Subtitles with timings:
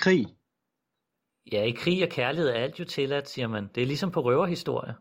[0.00, 0.26] Krig.
[1.52, 3.68] Ja, i krig og kærlighed er alt jo tilladt, siger man.
[3.74, 4.94] Det er ligesom på røverhistorie.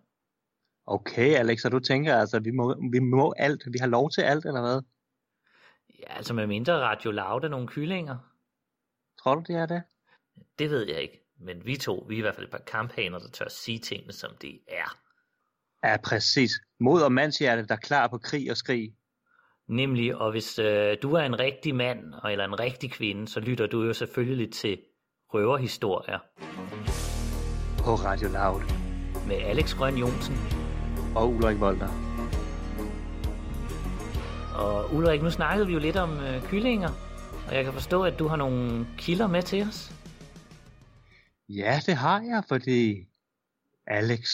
[0.86, 4.46] Okay, Alex, du tænker altså, vi må, vi må alt, vi har lov til alt,
[4.46, 4.82] eller hvad?
[6.00, 8.18] Ja, altså med mindre Radio Loud af nogle kyllinger.
[9.24, 9.84] Tror du, det er det?
[10.60, 11.22] Det ved jeg ikke.
[11.40, 14.14] Men vi to, vi er i hvert fald et par kamphaner, der tør sige tingene,
[14.14, 14.98] som det er.
[15.84, 16.52] Ja, præcis.
[16.80, 18.96] Mod og mandshjerte, der er klar på krig og skrig.
[19.68, 23.68] Nemlig, og hvis øh, du er en rigtig mand, eller en rigtig kvinde, så lytter
[23.68, 24.82] du jo selvfølgelig til
[25.34, 26.20] røverhistorier
[27.78, 28.62] På Radio Loud.
[29.28, 30.36] med Alex Grøn Jonsen.
[31.16, 31.90] Og Ulrik Volter.
[34.56, 36.90] Og Ulrik, nu snakkede vi jo lidt om øh, kyllinger,
[37.48, 39.92] og jeg kan forstå, at du har nogle kilder med til os.
[41.50, 43.06] Ja, det har jeg, fordi...
[43.88, 44.30] Alex,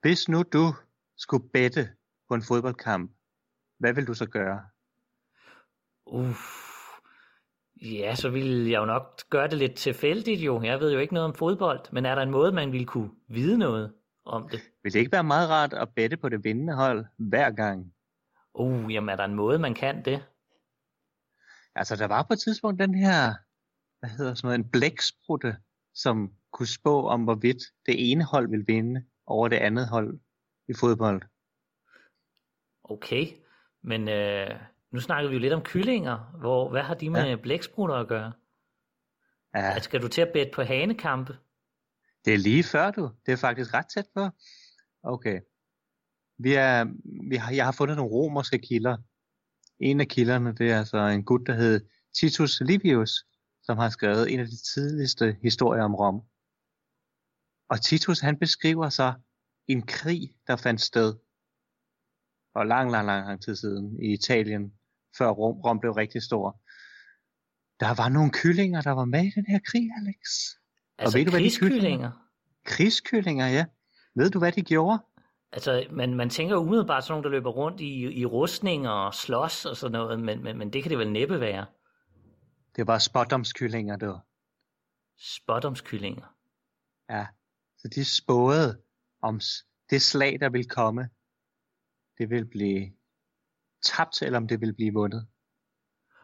[0.00, 0.74] hvis nu du
[1.16, 1.88] skulle bette
[2.28, 3.12] på en fodboldkamp,
[3.78, 4.60] hvad vil du så gøre?
[6.06, 6.67] Uff.
[7.82, 10.62] Ja, så ville jeg jo nok gøre det lidt tilfældigt jo.
[10.62, 13.10] Jeg ved jo ikke noget om fodbold, men er der en måde, man ville kunne
[13.28, 13.94] vide noget
[14.24, 14.60] om det?
[14.82, 17.92] Vil det ikke være meget rart at bette på det vindende hold hver gang?
[18.54, 20.24] Uh, jamen er der en måde, man kan det?
[21.74, 23.34] Altså, der var på et tidspunkt den her,
[24.00, 25.56] hvad hedder sådan noget, en blæksprutte,
[25.94, 30.20] som kunne spå om, hvorvidt det ene hold ville vinde over det andet hold
[30.68, 31.22] i fodbold.
[32.84, 33.26] Okay,
[33.82, 34.50] men øh,
[34.92, 36.36] nu snakkede vi jo lidt om kyllinger.
[36.38, 37.36] Hvor, hvad har de med ja.
[37.36, 38.32] blæksprutter at gøre?
[39.54, 41.36] Ja, At skal du til at bette på hanekampe?
[42.24, 43.10] det er lige før du.
[43.26, 44.28] Det er faktisk ret tæt på.
[45.02, 45.40] Okay.
[46.38, 46.84] Vi er,
[47.30, 48.96] vi har, jeg har fundet nogle romerske kilder.
[49.80, 51.88] En af kilderne, det er altså en gut, der hed
[52.20, 53.24] Titus Livius,
[53.62, 56.22] som har skrevet en af de tidligste historier om Rom.
[57.68, 59.14] Og Titus, han beskriver så
[59.66, 61.14] en krig, der fandt sted
[62.52, 64.72] for lang, lang, lang, lang tid siden i Italien,
[65.18, 66.60] før Rom, Rom blev rigtig stor.
[67.80, 70.18] Der var nogle kyllinger, der var med i den her krig, Alex.
[70.98, 72.10] Altså ved du, hvad de krigskyllinger?
[72.64, 73.64] Krigskyllinger, ja.
[74.14, 74.98] Ved du, hvad de gjorde?
[75.52, 79.64] Altså, man, man tænker umiddelbart sådan nogle, der løber rundt i, i rustninger og slås
[79.64, 81.66] og sådan noget, men, men, men det kan det vel næppe være.
[82.76, 84.18] Det var spotdomskyllinger, du.
[85.18, 86.34] Spottomskyllinger.
[87.10, 87.26] Ja.
[87.78, 88.82] Så de spåede
[89.22, 89.40] om
[89.90, 91.08] det slag, der ville komme.
[92.18, 92.92] Det vil blive
[93.84, 95.26] tabt, eller om det vil blive vundet.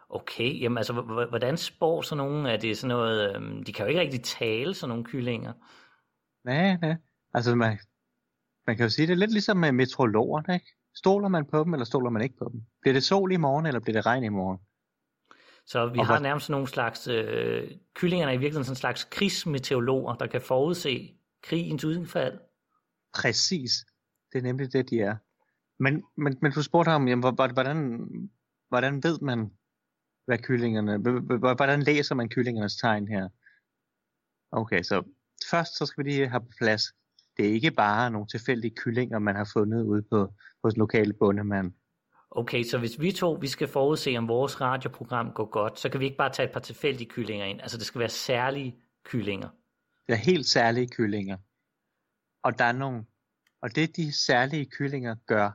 [0.08, 0.92] Okay, jamen altså,
[1.28, 2.46] hvordan spår sådan nogen?
[2.46, 5.52] Er det sådan noget, øhm, de kan jo ikke rigtig tale, sådan nogle kyllinger.
[6.44, 6.96] Nej, nej.
[7.34, 7.78] Altså, man,
[8.66, 10.66] man kan jo sige, det er lidt ligesom med meteorologerne, ikke?
[10.94, 12.60] Stoler man på dem, eller stoler man ikke på dem?
[12.80, 14.58] Bliver det sol i morgen, eller bliver det regn i morgen?
[15.66, 19.04] Så vi Og har nærmest nogle slags, øh, kyllingerne er i virkeligheden sådan en slags
[19.04, 22.38] krigsmeteorologer, der kan forudse krigens udfald.
[23.14, 23.72] Præcis.
[24.32, 25.16] Det er nemlig det, de er.
[25.78, 28.08] Men, men, men du spurgte ham, jamen, hvor- hvor- hvordan,
[28.68, 29.50] hvordan ved man,
[30.26, 30.98] hvad kyllingerne,
[31.54, 33.28] hvordan læser man kyllingernes tegn her?
[34.52, 35.02] Okay, så
[35.50, 36.82] først så skal vi lige have på plads.
[37.36, 41.72] Det er ikke bare nogle tilfældige kyllinger, man har fundet ude på hos lokale bondemand.
[42.30, 46.00] Okay, så hvis vi to vi skal forudse, om vores radioprogram går godt, så kan
[46.00, 47.60] vi ikke bare tage et par tilfældige kyllinger ind.
[47.60, 49.48] Altså det skal være særlige kyllinger.
[50.06, 51.36] Det er helt særlige kyllinger.
[52.42, 53.04] Og der er nogle,
[53.62, 55.50] og det de særlige kyllinger gør,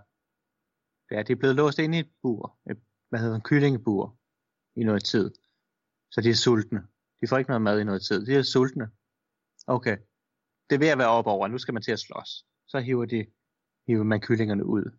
[1.15, 2.77] er, at de er blevet låst inde i et bur, et,
[3.09, 4.17] hvad hedder en kyllingebur,
[4.75, 5.31] i noget tid.
[6.11, 6.87] Så de er sultne.
[7.21, 8.25] De får ikke noget mad i noget tid.
[8.25, 8.89] De er sultne.
[9.67, 9.97] Okay.
[10.69, 11.47] Det er ved at være op over.
[11.47, 12.45] Nu skal man til at slås.
[12.67, 13.25] Så hiver, de,
[13.87, 14.97] hiver man kyllingerne ud.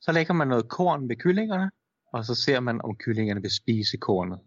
[0.00, 1.70] Så lægger man noget korn ved kyllingerne,
[2.12, 4.40] og så ser man, om kyllingerne vil spise kornet.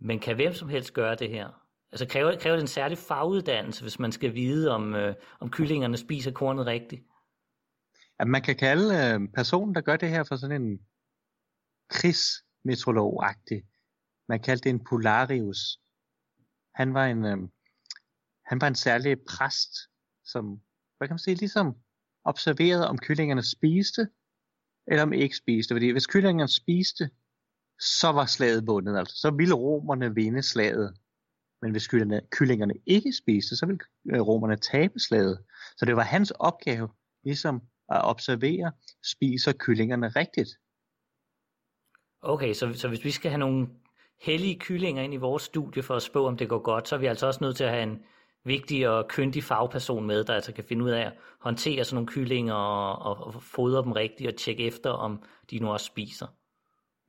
[0.00, 1.48] Men kan hvem som helst gøre det her?
[1.92, 5.96] Altså kræver, kræver det en særlig faguddannelse, hvis man skal vide, om, øh, om kyllingerne
[5.96, 7.02] spiser kornet rigtigt?
[8.18, 10.80] At man kan kalde øh, personen, der gør det her for sådan en
[11.88, 13.62] krigsmetrolog-agtig.
[14.28, 15.80] Man kaldte det en polarius.
[16.74, 17.38] Han var en, øh,
[18.46, 19.72] han var en særlig præst,
[20.24, 20.60] som,
[20.96, 21.76] hvad kan man sige, ligesom
[22.24, 24.08] observerede, om kyllingerne spiste,
[24.86, 25.74] eller om ikke spiste.
[25.74, 27.10] Fordi hvis kyllingerne spiste,
[27.80, 28.98] så var slaget vundet.
[28.98, 29.16] Altså.
[29.16, 30.96] Så ville romerne vinde slaget.
[31.62, 33.80] Men hvis kyllingerne, kyllingerne ikke spiste, så ville
[34.14, 35.44] øh, romerne tabe slaget.
[35.76, 36.88] Så det var hans opgave,
[37.24, 38.72] ligesom at observere,
[39.04, 40.48] spiser kyllingerne rigtigt.
[42.22, 43.68] Okay, så, så hvis vi skal have nogle
[44.20, 46.98] hellige kyllinger ind i vores studie for at spå, om det går godt, så er
[46.98, 48.02] vi altså også nødt til at have en
[48.44, 52.08] vigtig og kyndig fagperson med, der altså kan finde ud af at håndtere sådan nogle
[52.08, 56.26] kyllinger og, og, og fodre dem rigtigt og tjekke efter, om de nu også spiser.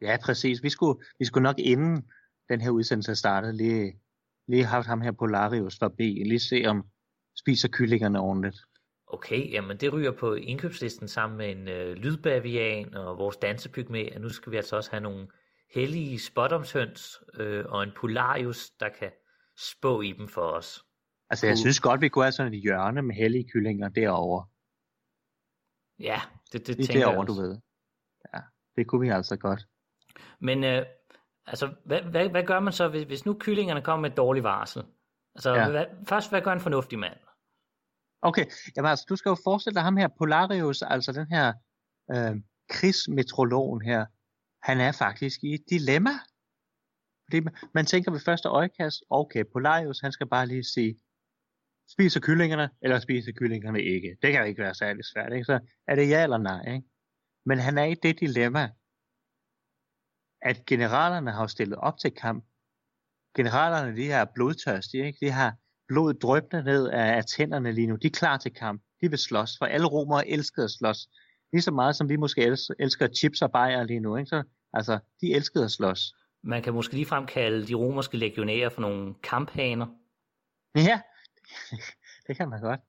[0.02, 0.64] Ja, præcis.
[0.64, 2.04] Vi skulle, vi skulle nok inden
[2.50, 4.00] den her udsendelse startede, lige,
[4.48, 6.84] lige haft ham her Polarius forbi, lige se om
[7.38, 8.58] spiser kyllingerne ordentligt.
[9.14, 14.22] Okay, jamen det ryger på indkøbslisten sammen med en øh, lydbavian og vores dansepygmæ, og
[14.22, 15.28] nu skal vi altså også have nogle
[15.74, 19.12] hellige spottomshøns øh, og en polarius, der kan
[19.58, 20.86] spå i dem for os.
[21.30, 24.46] Altså, jeg synes godt, vi kunne have sådan et hjørne med hellige kyllinger derovre.
[26.00, 26.22] Ja,
[26.52, 27.42] det, det Lige tænker derovre, jeg du også.
[27.42, 27.58] ved.
[28.34, 28.40] Ja,
[28.76, 29.68] det kunne vi altså godt.
[30.40, 30.86] Men øh,
[31.46, 34.44] altså, hvad, hvad, hvad gør man så, hvis, hvis nu kyllingerne kommer med et dårligt
[34.44, 34.84] varsel?
[35.36, 35.70] Altså, ja.
[35.70, 37.18] hvad, først, hvad gør en fornuftig mand?
[38.30, 41.54] Okay, jamen altså, du skal jo forestille dig ham her, Polarius, altså den her
[42.14, 42.36] øh,
[42.70, 44.06] krigsmetrologen her,
[44.64, 46.16] han er faktisk i et dilemma.
[47.26, 51.00] Fordi man, man tænker ved første øjekast, okay, Polarius, han skal bare lige sige,
[51.90, 54.18] spiser kyllingerne, eller spiser kyllingerne ikke.
[54.22, 55.46] Det kan jo ikke være særlig svært, ikke?
[55.46, 56.88] Så er det ja eller nej, ikke?
[57.46, 58.70] Men han er i det dilemma,
[60.42, 62.46] at generalerne har stillet op til kamp.
[63.36, 65.26] Generalerne, de er blodtørstige, ikke?
[65.26, 65.58] De har
[65.94, 67.96] blod drøbende ned af, tænderne lige nu.
[67.96, 68.82] De er klar til kamp.
[69.02, 71.08] De vil slås, for alle romere elsker at slås.
[71.54, 72.42] Lige så meget som vi måske
[72.80, 74.18] elsker, chips og bajer lige nu.
[74.18, 74.30] Ikke?
[74.30, 74.44] Så,
[74.74, 76.00] altså, de elskede at slås.
[76.44, 79.88] Man kan måske ligefrem kalde de romerske legionærer for nogle kamphaner.
[80.76, 81.02] Ja,
[82.28, 82.80] det kan man godt.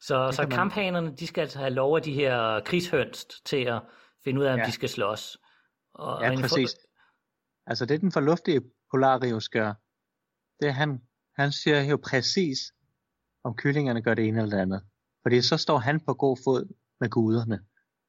[0.00, 3.64] Så, Det så man- kamphanerne, de skal altså have lov af de her krigshøns til
[3.64, 3.82] at
[4.24, 4.64] finde ud af, om Ja.
[4.66, 5.38] de skal slås.
[5.94, 6.76] Og, Ja, og en for- præcis.
[7.66, 8.60] Altså det den fornuftige
[8.90, 9.74] Polarius gør,
[10.60, 11.00] det er, han,
[11.36, 12.58] han siger jo præcis,
[13.44, 14.82] om kyllingerne gør det ene eller det andet.
[15.22, 17.60] Fordi så står han på god fod med guderne.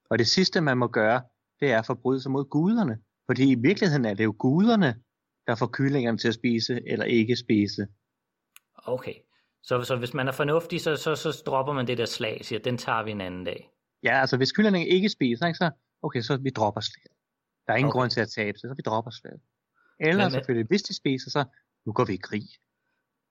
[0.10, 1.22] Og det sidste, man må gøre,
[1.60, 2.98] det er at forbryde sig mod guderne.
[3.26, 4.96] Fordi i virkeligheden er det jo guderne,
[5.48, 7.88] der får kyllingerne til at spise eller ikke spise.
[8.86, 9.14] Okay,
[9.64, 12.60] så, så hvis man er fornuftig, så, så, så dropper man det der slag, siger,
[12.60, 13.70] den tager vi en anden dag.
[14.04, 15.72] Ja, altså hvis kyllingerne ikke spiser, ikke, så
[16.02, 17.12] okay, så vi dropper slaget.
[17.68, 18.00] Der er ingen Okay.
[18.00, 19.42] grund til at tabe sig, så vi dropper slaget.
[20.00, 21.44] Eller men- selvfølgelig, hvis de spiser, så
[21.86, 22.44] nu går vi i krig.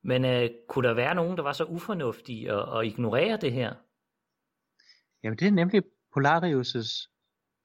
[0.03, 3.75] Men øh, kunne der være nogen, der var så ufornuftige at, at ignorere det her?
[5.23, 5.83] Jamen det er nemlig
[6.17, 7.09] Polarius'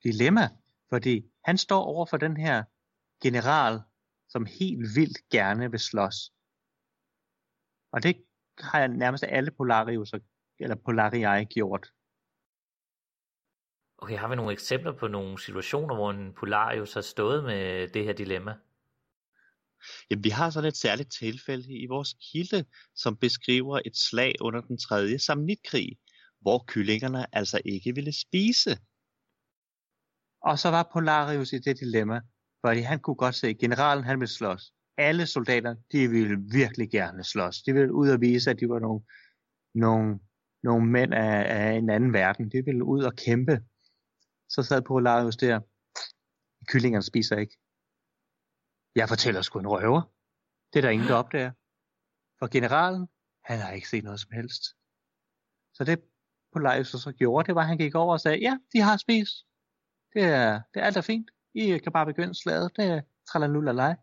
[0.04, 0.50] dilemma,
[0.90, 2.64] fordi han står over for den her
[3.24, 3.82] general,
[4.30, 6.16] som helt vildt gerne vil slås.
[7.92, 8.26] Og det
[8.60, 10.14] har nærmest alle Polarius
[10.60, 11.94] eller Polarii gjort.
[13.98, 18.04] Okay, har vi nogle eksempler på nogle situationer, hvor en Polarius har stået med det
[18.06, 18.56] her dilemma?
[20.10, 24.62] Jamen, vi har sådan et særligt tilfælde i vores kilde, som beskriver et slag under
[24.62, 25.98] den tredje samnitkrig,
[26.42, 28.78] hvor kyllingerne altså ikke ville spise.
[30.42, 32.22] Og så var Polarius i det dilemma,
[32.66, 34.74] fordi han kunne godt se, at generalen han ville slås.
[34.98, 37.62] Alle soldater, de ville virkelig gerne slås.
[37.62, 39.02] De ville ud og vise, at de var nogle,
[39.76, 40.20] nogle,
[40.64, 42.52] nogle mænd af, af en anden verden.
[42.52, 43.60] De ville ud og kæmpe.
[44.50, 45.60] Så sad Polarius der.
[46.68, 47.58] Kyllingerne spiser ikke.
[49.00, 50.02] Jeg fortæller sgu en røver.
[50.74, 51.52] Det er der ingen, der opdager.
[52.40, 53.08] For generalen,
[53.50, 54.64] han har ikke set noget som helst.
[55.74, 56.04] Så det
[56.54, 59.36] Polarius så gjorde, det var, at han gik over og sagde, ja, de har spist.
[60.14, 61.32] Det er, det er alt er fint.
[61.54, 62.72] I kan bare begynde slaget.
[62.76, 63.96] Det er tralalullalej.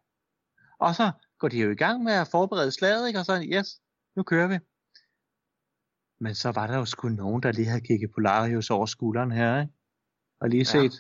[0.79, 3.19] Og så går de jo i gang med at forberede slaget, ikke?
[3.19, 3.69] og så, yes,
[4.17, 4.59] nu kører vi.
[6.25, 9.61] Men så var der jo sgu nogen, der lige havde kigget Polarius over skulderen her,
[9.61, 9.73] ikke?
[10.41, 10.65] og lige Ja.
[10.65, 10.95] set,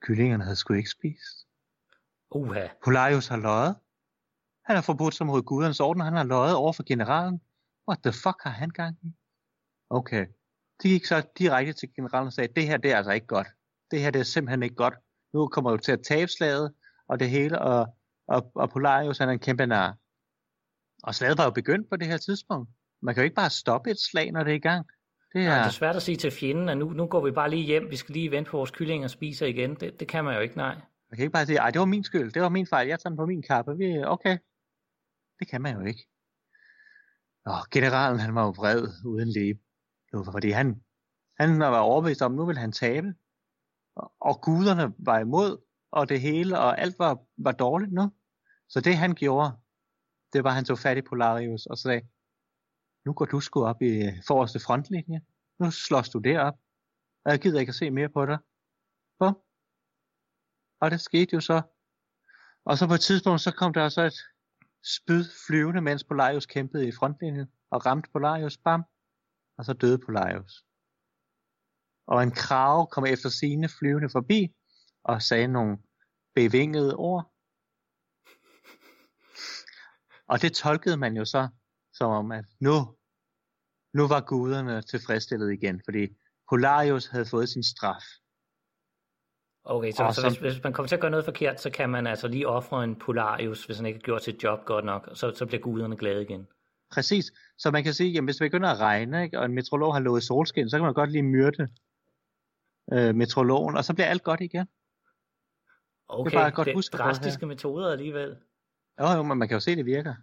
[0.00, 1.46] kyllingerne havde sgu ikke spist.
[2.36, 3.76] Uha, Polarius har løjet.
[4.64, 7.40] Han har forbrudt sig mod gudernes orden, han har løjet over for generalen.
[7.88, 9.12] What the fuck har han gang i?
[9.90, 10.26] Okay.
[10.82, 13.48] De gik så direkte til generalen og sagde, det her det er altså ikke godt.
[13.90, 14.94] Det her det er simpelthen ikke godt.
[15.32, 16.74] Nu kommer du til at tabe slaget,
[17.08, 17.96] og det hele, og,
[18.28, 19.96] og, og Polarius han er en kæmpe nar.
[21.02, 22.70] Og slaget var jo begyndt på det her tidspunkt.
[23.02, 24.86] Man kan jo ikke bare stoppe et slag, når det er i gang.
[25.32, 27.50] Det er, det er svært at sige til fjenden, at nu, nu går vi bare
[27.50, 29.74] lige hjem, vi skal lige vente på vores kylling og spiser igen.
[29.74, 30.76] Det, det kan man jo ikke, nej.
[31.16, 33.00] Man kan ikke bare sige, at det var min skyld, det var min fejl, jeg
[33.00, 33.76] tager den på min kappe.
[33.76, 34.38] Vi, okay.
[35.38, 36.08] Det kan man jo ikke.
[37.44, 39.58] Og generalen, han var jo vred uden læbe.
[40.12, 40.84] Nu, fordi han,
[41.40, 43.14] han var overbevist om, nu ville han tabe.
[43.96, 48.12] Og, og guderne var imod, og det hele, og alt var, var dårligt nu.
[48.68, 49.50] Så det han gjorde,
[50.32, 52.08] det var, at han tog fat i Polarius og sagde,
[53.04, 53.92] nu går du sgu op i
[54.26, 55.20] forreste frontlinje.
[55.58, 56.54] Nu slås du derop.
[57.24, 58.38] Og jeg gider ikke at se mere på dig.
[59.18, 59.45] Bum.
[60.80, 61.62] Og det skete jo så.
[62.64, 64.18] Og så på et tidspunkt, så kom der så et
[64.84, 68.82] spyd flyvende, mens Polarius kæmpede i frontlinjen, og ramte Polarius, bam,
[69.58, 70.64] og så døde Polarius.
[72.06, 74.54] Og en krav kom efter sine flyvende forbi,
[75.04, 75.78] og sagde nogle
[76.34, 77.32] bevingede ord.
[80.28, 81.48] Og det tolkede man jo så,
[81.92, 82.96] som om, at nu,
[83.94, 86.08] nu var guderne tilfredsstillet igen, fordi
[86.50, 88.04] Polarius havde fået sin straf.
[89.68, 91.70] Okay, så, Og så så- hvis, hvis man kommer til at gøre noget forkert, så
[91.70, 94.84] kan man altså lige ofre en Polarius, hvis han ikke har gjort sit job godt
[94.84, 96.48] nok, så, så bliver guderne glade igen.
[96.92, 97.32] Præcis.
[97.58, 100.00] Så man kan sige, jamen hvis det begynder at regne, ikke, og en meteorolog har
[100.00, 101.68] lovet solskin, så kan man godt lige myrde
[102.92, 104.66] øh, meteorologen, og så bliver alt godt igen.
[106.08, 108.36] Okay, det er bare godt det er drastiske metoder alligevel.
[109.00, 110.14] Jo, jo, men man kan jo se, at det virker.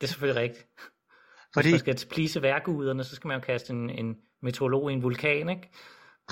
[0.00, 0.68] det er selvfølgelig rigtigt.
[1.54, 1.70] Fordi...
[1.70, 5.02] Hvis man skal plise værguderne, så skal man jo kaste en, en meteorolog i en
[5.02, 5.70] vulkan, ikke?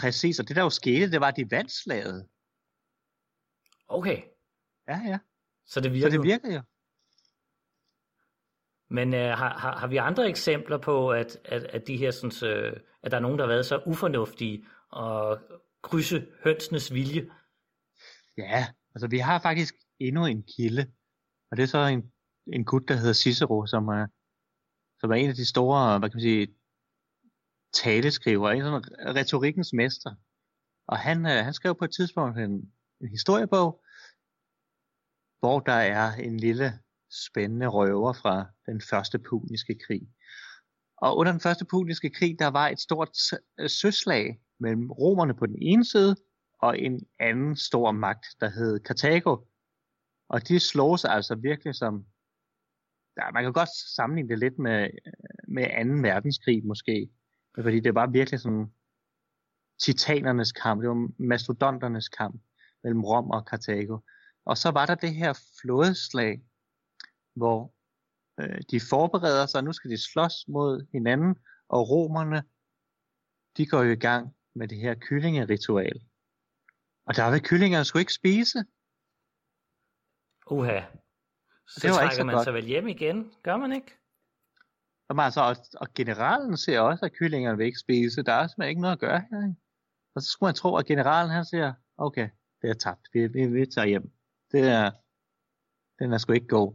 [0.01, 2.29] Præcis, og det der jo skete, det var, at de vandt slaget.
[3.89, 4.23] Okay.
[4.89, 5.19] Ja, ja.
[5.67, 6.63] Så det virker Så det virker jo.
[8.91, 12.51] Men uh, har, har, har vi andre eksempler på, at, at, at de her, sådan,
[12.51, 15.39] uh, at der er nogen, der har været så ufornuftige og
[15.83, 17.31] krydse hønsenes vilje?
[18.37, 20.93] Ja, altså vi har faktisk endnu en kilde,
[21.51, 22.13] og det er så en,
[22.47, 24.07] en gut, der hedder Cicero, som er,
[25.01, 26.58] som er en af de store, hvad kan man sige,
[27.73, 30.15] taleskriver, en sådan retorikkens mester.
[30.87, 33.85] Og han, øh, han skrev på et tidspunkt en, en historiebog,
[35.41, 36.79] hvor der er en lille
[37.27, 40.09] spændende røver fra den første puniske krig.
[40.97, 43.11] Og under den første puniske krig, der var et stort
[43.61, 46.17] øh, søslag mellem romerne på den ene side,
[46.63, 49.37] og en anden stor magt, der hed Karthago.
[50.29, 52.07] Og de slog sig altså virkelig som,
[53.17, 55.13] ja, man kan godt sammenligne det lidt med, øh,
[55.49, 56.09] med 2.
[56.09, 57.11] verdenskrig måske,
[57.63, 58.73] fordi det var virkelig sådan
[59.79, 62.43] titanernes kamp, det var mastodonternes kamp
[62.83, 63.99] mellem Rom og Karthago.
[64.45, 66.43] Og så var der det her flådeslag,
[67.35, 67.75] hvor
[68.41, 71.37] øh, de forbereder sig, nu skal de slås mod hinanden,
[71.69, 72.43] og romerne,
[73.57, 76.01] de går jo i gang med det her kyllingeritual.
[77.07, 78.59] Og der vil kyllingerne skulle ikke spise.
[80.51, 80.81] Uha.
[81.67, 82.45] Så det var trækker ikke så man godt.
[82.45, 83.99] sig vel hjem igen, gør man ikke?
[85.09, 88.23] Og, altså, og, og generalen ser også, at kyllingerne vil ikke spise.
[88.23, 89.43] Der er simpelthen ikke noget at gøre her.
[89.43, 89.61] Ikke?
[90.15, 92.29] Og så skulle man tro, at generalen han siger, okay,
[92.63, 93.09] det er tabt.
[93.13, 94.13] Vi, vi, vi tager hjem.
[94.53, 94.91] Det er,
[95.99, 96.75] den er sgu ikke god.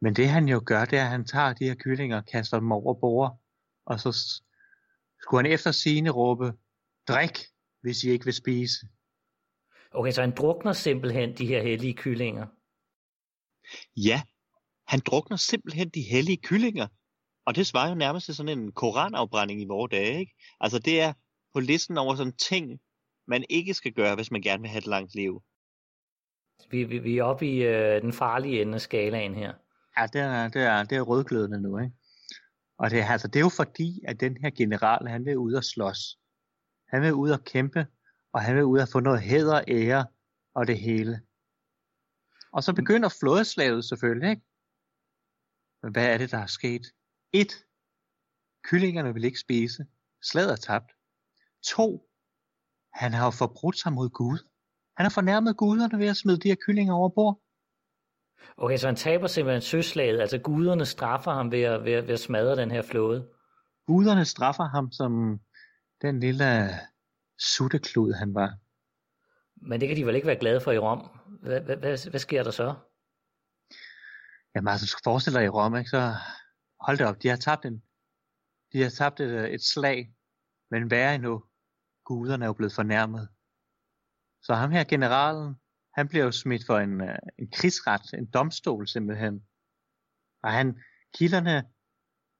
[0.00, 2.72] Men det han jo gør, det er, at han tager de her kyllinger kaster dem
[2.72, 3.40] over bord.
[3.84, 4.42] Og så
[5.20, 6.52] skulle han efter sine råbe,
[7.08, 7.38] drik,
[7.80, 8.86] hvis I ikke vil spise.
[9.90, 12.46] Okay, så han drukner simpelthen de her hellige kyllinger?
[13.96, 14.22] Ja,
[14.86, 16.86] han drukner simpelthen de hellige kyllinger.
[17.50, 20.34] Og det svarer jo nærmest til sådan en koranafbrænding i vores dage, ikke?
[20.60, 21.12] Altså det er
[21.54, 22.80] på listen over sådan ting,
[23.26, 25.42] man ikke skal gøre, hvis man gerne vil have et langt liv.
[26.70, 29.54] Vi, vi, vi er oppe i øh, den farlige ende af skalaen her.
[29.98, 31.94] Ja, det er, det er, det er rødglødende nu, ikke?
[32.78, 35.64] Og det, altså, det er jo fordi, at den her general, han vil ud og
[35.64, 36.18] slås.
[36.88, 37.86] Han vil ud og kæmpe,
[38.32, 40.06] og han vil ud og få noget hæder, ære
[40.54, 41.20] og det hele.
[42.52, 44.42] Og så begynder flådeslaget selvfølgelig, ikke?
[45.82, 46.86] Men hvad er det, der er sket?
[47.32, 47.52] Et,
[48.64, 49.86] kyllingerne vil ikke spise.
[50.22, 50.92] Slaget er tabt.
[51.66, 52.10] To,
[52.94, 54.38] han har jo forbrudt sig mod Gud.
[54.96, 57.40] Han har fornærmet guderne ved at smide de her kyllinger over bord.
[58.56, 62.14] Okay, så han taber simpelthen søslaget, altså guderne straffer ham ved at, ved, at, ved
[62.14, 63.28] at smadre den her flåde.
[63.86, 65.40] Guderne straffer ham som
[66.02, 66.70] den lille
[67.38, 68.54] sutteklud, han var.
[69.56, 71.10] Men det kan de vel ikke være glade for i Rom?
[71.42, 72.74] Hvad, hvad, hvad, hvad sker der så?
[74.54, 75.90] Jamen altså, du skal forestille dig i Rom, ikke?
[75.90, 76.14] så
[76.80, 77.82] hold da op, de har tabt, en,
[78.72, 80.14] de har tabt et, øh, et slag,
[80.70, 81.44] men værre endnu,
[82.04, 83.28] guderne er jo blevet fornærmet.
[84.42, 85.54] Så ham her, generalen,
[85.94, 89.46] han bliver jo smidt for en, øh, en krigsret, en domstol simpelthen.
[90.42, 90.82] Og han,
[91.14, 91.70] kilderne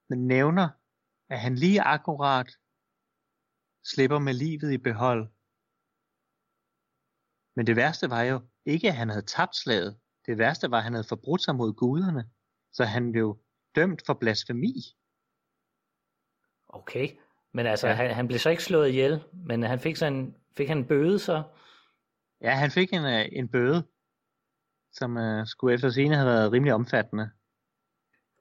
[0.09, 0.69] nævner,
[1.29, 2.51] at han lige akkurat
[3.85, 5.33] slipper med livet i behold.
[7.57, 10.01] Men det værste var jo ikke, at han havde tabt slaget.
[10.27, 12.31] Det værste var, at han havde forbrudt sig mod guderne.
[12.73, 13.45] Så han blev
[13.75, 14.75] dømt for blasfemi.
[16.69, 17.09] Okay,
[17.53, 17.95] men altså, ja.
[17.95, 20.87] han, han blev så ikke slået ihjel, men han fik, så en, fik han en
[20.87, 21.43] bøde så?
[22.41, 23.87] Ja, han fik en, øh, en bøde,
[24.93, 27.31] som uh, skulle efter sine have været rimelig omfattende.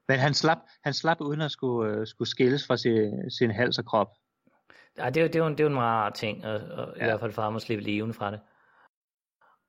[0.07, 3.77] Men han slap, han slap uden at skulle, uh, skulle skilles fra sin, sin hals
[3.77, 4.07] og krop.
[4.97, 7.03] Ja, det er, det, er jo, det er jo en rar ting, og, og ja.
[7.03, 8.39] i hvert fald for ham at slippe levende fra det.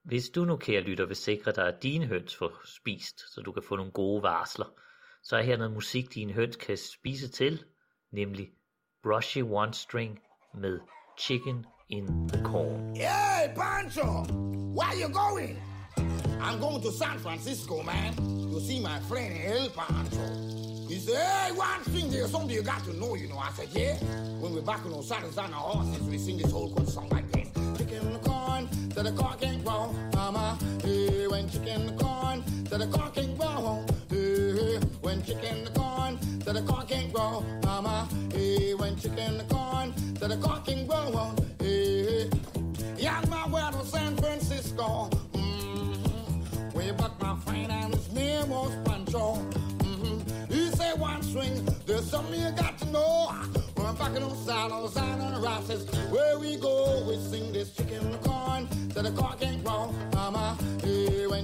[0.03, 3.53] Hvis du nu, kære lytter, vil sikre dig, at dine høns får spist, så du
[3.53, 4.67] kan få nogle gode varsler,
[5.23, 7.65] så er her noget musik, dine høns kan spise til,
[8.13, 8.49] nemlig
[9.03, 10.19] Brushy One String
[10.55, 10.79] med
[11.19, 12.97] Chicken in the Corn.
[12.97, 14.25] Hey, Pancho!
[14.79, 15.57] Where you going?
[16.41, 18.15] I'm going to San Francisco, man,
[18.53, 20.27] to see my friend El Pancho.
[20.89, 23.39] He said, hey, one thing, there's something you got to know, you know.
[23.39, 23.95] I said, yeah.
[24.41, 27.31] When we're back on Osiris on our horses, we sing this whole good song like
[27.33, 27.49] this.
[27.79, 30.59] Chicken in the corn, so the corn can't grow, mama.
[30.83, 33.85] Hey, when chicken in the corn, so the corn can't grow.
[34.71, 38.09] Hey, when chicken the corn, to the corn can grow, mama.
[38.33, 41.35] Hey, when chicken the corn, to the corn can grow.
[41.59, 42.31] Hey,
[42.97, 45.11] young man, where to San Francisco.
[46.99, 49.37] But my friend and his name was Pancho.
[49.79, 50.53] Mm-hmm.
[50.53, 53.33] He said one swing, there's something you got to know.
[53.77, 55.89] We're back in and on rosses.
[56.11, 59.93] Where we go, we sing this chicken corn, to the corn can't grow.
[60.15, 60.57] Uh,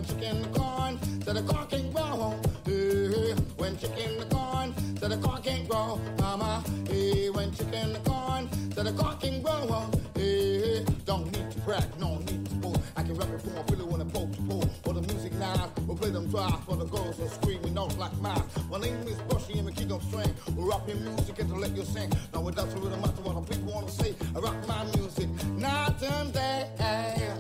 [0.04, 2.40] chicken the corn, so the corn can grow.
[3.66, 6.00] When chicken the corn, so the corn can grow.
[6.20, 9.90] Mama, hey, when chicken the corn, so the corn can grow.
[10.14, 12.80] Hey, don't need to brag, no need to boast.
[12.96, 14.70] I can rap it for my pillow when I poke to pole.
[14.84, 18.16] For the music now, we'll play them drive for the girls are screaming out like
[18.20, 18.40] mine.
[18.70, 20.32] My name is Bushy and we king of string.
[20.54, 22.12] We're rapping music and to let you sing.
[22.32, 24.14] Now without the rhythm, matter what the people wanna say.
[24.36, 27.35] I rock my music night and day.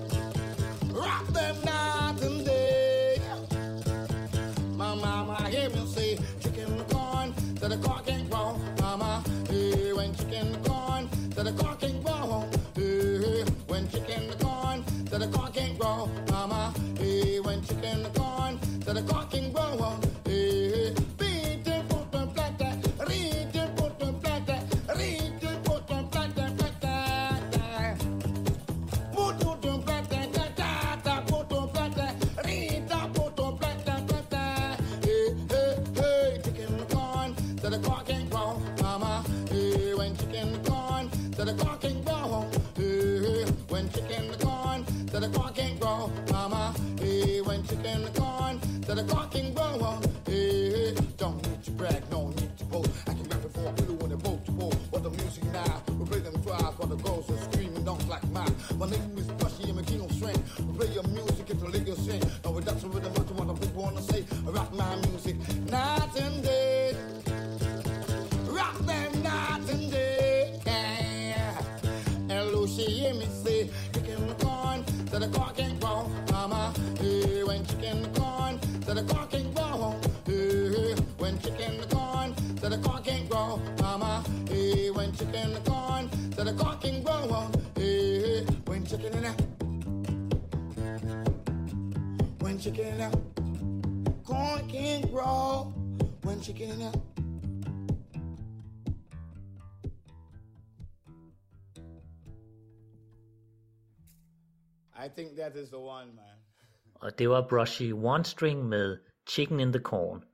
[106.94, 110.24] Og det var Brushy One String med Chicken in the Corn.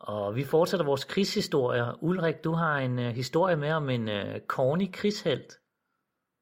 [0.00, 2.02] Og vi fortsætter vores krigshistorier.
[2.02, 5.52] Ulrik, du har en uh, historie med om en uh, corny krigshelt.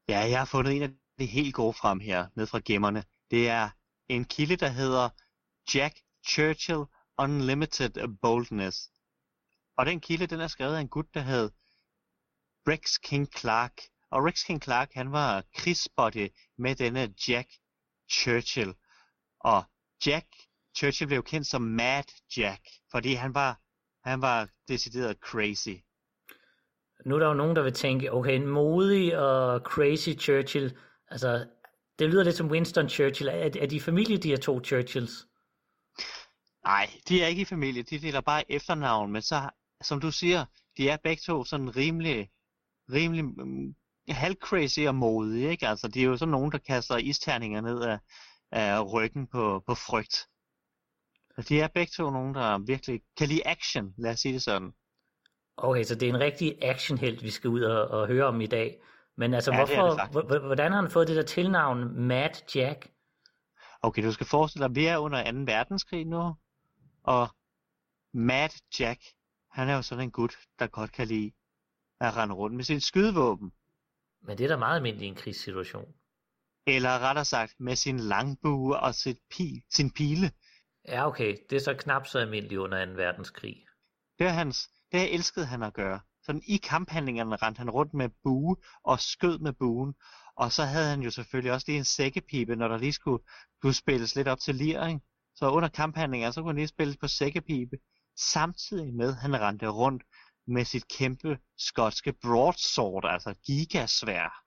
[0.08, 3.04] Ja, jeg har fundet en af de helt gode frem her, ned fra gemmerne.
[3.30, 3.70] Det er
[4.08, 5.08] en kilde, der hedder
[5.74, 5.96] Jack
[6.28, 6.84] Churchill
[7.18, 8.90] Unlimited Boldness.
[9.76, 11.50] Og den kilde, den er skrevet af en gut, der hed
[12.68, 13.72] Rex King Clark.
[14.10, 17.48] Og Rex King Clark, han var krigsbuddy med denne Jack
[18.10, 18.74] Churchill.
[19.40, 19.64] Og
[20.06, 20.26] Jack
[20.76, 22.04] Churchill blev kendt som Mad
[22.36, 23.60] Jack, fordi han var,
[24.08, 25.76] han var decideret crazy.
[27.06, 31.46] Nu er der jo nogen, der vil tænke, okay, en modig og crazy Churchill, altså,
[31.98, 33.28] det lyder lidt som Winston Churchill.
[33.28, 35.26] Er, er de familie, de her to Churchills?
[36.64, 39.50] Nej, de er ikke i familie, de deler bare efternavn, men så,
[39.82, 40.44] som du siger,
[40.76, 42.30] de er begge to sådan rimelig,
[42.92, 43.74] rimelig um,
[44.14, 45.68] halvcrazy og modige, ikke?
[45.68, 47.98] Altså, de er jo sådan nogen, der kaster isterninger ned af,
[48.52, 50.16] af ryggen på, på frygt.
[51.36, 54.42] Så de er begge to nogen, der virkelig kan lide action, lad os sige det
[54.42, 54.72] sådan.
[55.56, 58.46] Okay, så det er en rigtig actionhelt, vi skal ud og, og høre om i
[58.46, 58.80] dag.
[59.16, 62.30] Men altså, Ja, det hvorfor, det hvor- hvordan har han fået det der tilnavn Mad
[62.54, 62.90] Jack?
[63.82, 65.38] Okay, du skal forestille dig, at vi er under 2.
[65.38, 66.34] verdenskrig nu,
[67.02, 67.28] og
[68.14, 68.48] Mad
[68.80, 69.00] Jack,
[69.50, 71.32] han er jo sådan en gut, der godt kan lide
[72.00, 73.52] at rende rundt med sit skydevåben.
[74.22, 75.94] Men det er da meget almindeligt i en krigssituation.
[76.66, 80.30] Eller rettere sagt, med sin langbue og sit pil, sin pile.
[80.88, 82.92] Ja, okay, det er så knap så almindeligt under 2.
[82.92, 83.66] verdenskrig.
[84.18, 86.00] Det er hans, det elskede han at gøre.
[86.22, 89.94] Sådan i kamphandlingerne rendte han rundt med bue og skød med buen.
[90.36, 93.24] Og så havde han jo selvfølgelig også lige en sækkepipe, når der lige skulle,
[93.58, 95.00] skulle spilles lidt op til lir, ikke?
[95.34, 97.76] Så under kamphandlinger, så kunne han lige spille på sækkepipe.
[98.32, 100.02] Samtidig med, at han rendte rundt
[100.48, 104.44] med sit kæmpe skotske broadsword, altså gigasvær.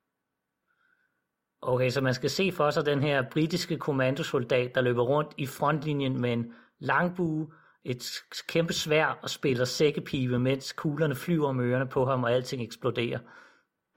[1.62, 5.46] Okay, så man skal se for sig den her britiske kommandosoldat, der løber rundt i
[5.46, 8.04] frontlinjen med en langbue, et
[8.48, 13.20] kæmpe svær og spiller sækkepibe, mens kuglerne flyver om ørerne på ham, og alting eksploderer.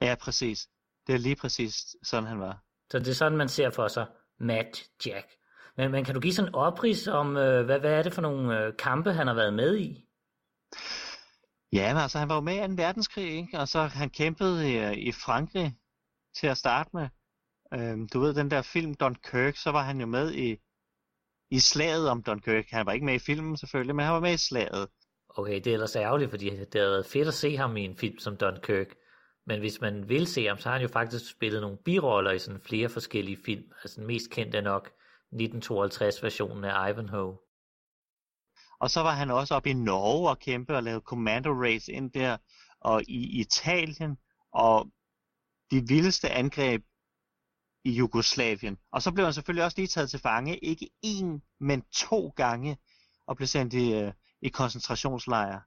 [0.01, 0.67] Ja, præcis.
[1.07, 2.63] Det er lige præcis sådan, han var.
[2.91, 4.05] Så det er sådan, man ser for sig
[4.39, 5.27] Mad Jack.
[5.77, 8.21] Men, men kan du give sådan en oprids om, øh, hvad, hvad er det for
[8.21, 10.05] nogle øh, kampe, han har været med i?
[11.75, 12.73] Ja, men altså han var jo med i 2.
[12.83, 13.59] verdenskrig, ikke?
[13.59, 15.75] og så han kæmpede i, i Frankrig
[16.35, 17.07] til at starte med.
[17.73, 20.57] Øhm, du ved, den der film Dunkirk, så var han jo med i,
[21.51, 22.65] i slaget om Dunkirk.
[22.69, 24.87] Han var ikke med i filmen selvfølgelig, men han var med i slaget.
[25.29, 27.97] Okay, det er ellers ærgerligt, fordi det havde været fedt at se ham i en
[27.97, 28.87] film som Dunkirk.
[29.45, 32.39] Men hvis man vil se ham, så har han jo faktisk spillet nogle biroller i
[32.39, 33.71] sådan flere forskellige film.
[33.83, 34.91] Altså den mest kendte er nok
[35.33, 37.37] 1952-versionen af Ivanhoe.
[38.79, 42.11] Og så var han også oppe i Norge og kæmpe og lave Commando Race ind
[42.11, 42.37] der,
[42.81, 44.17] og i Italien,
[44.51, 44.91] og
[45.71, 46.83] de vildeste angreb
[47.83, 48.77] i Jugoslavien.
[48.91, 52.77] Og så blev han selvfølgelig også lige taget til fange, ikke én, men to gange,
[53.27, 55.61] og blev sendt i, øh, i koncentrationslejre.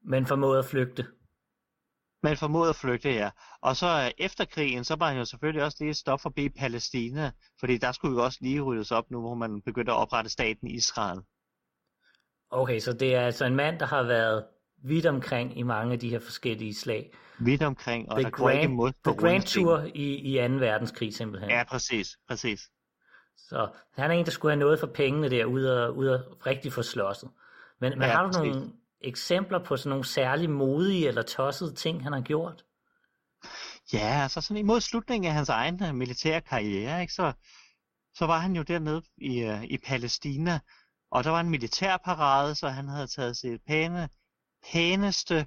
[0.00, 1.06] Men formåede at flygte.
[2.26, 3.30] Men formåede at flygte, ja.
[3.60, 6.48] Og så øh, efter krigen, så var han jo selvfølgelig også lige et stop forbi
[6.48, 10.30] Palæstina, fordi der skulle jo også lige ryddes op nu, hvor man begyndte at oprette
[10.30, 11.20] staten Israel.
[12.50, 14.44] Okay, så det er altså en mand, der har været
[14.82, 17.12] vidt omkring i mange af de her forskellige slag.
[17.38, 19.42] Vidt omkring, og The der Grand, går ikke imod på The Grand.
[19.42, 20.54] Tour i, i 2.
[20.54, 21.50] verdenskrig simpelthen.
[21.50, 22.60] Ja, præcis, præcis.
[23.36, 26.46] Så han er en, der skulle have noget for pengene der, ud og, ud og
[26.46, 27.30] rigtig få slåsset.
[27.80, 28.56] Men, men Ja, har du præcis
[29.06, 32.64] eksempler på sådan nogle særlig modige eller tossede ting, han har gjort?
[33.92, 37.32] Ja, altså sådan imod slutningen af hans egen øh, militære karriere, ikke, så,
[38.14, 40.60] så var han jo dernede i, øh, i Palæstina,
[41.10, 44.08] og der var en militærparade, så han havde taget sit pæne,
[44.72, 45.46] pæneste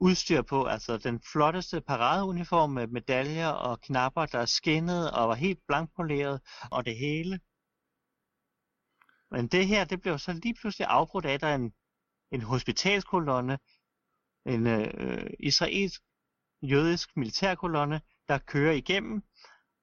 [0.00, 5.58] udstyr på, altså den flotteste paradeuniform med medaljer og knapper, der skinnede og var helt
[5.66, 6.40] blankpoleret,
[6.70, 7.40] og det hele.
[9.30, 11.72] Men det her, det blev så lige pludselig afbrudt af, at der en,
[12.32, 13.58] en hospitalskolonne,
[14.46, 16.02] en øh, israelsk
[16.62, 19.22] jødisk militærkolonne, der kører igennem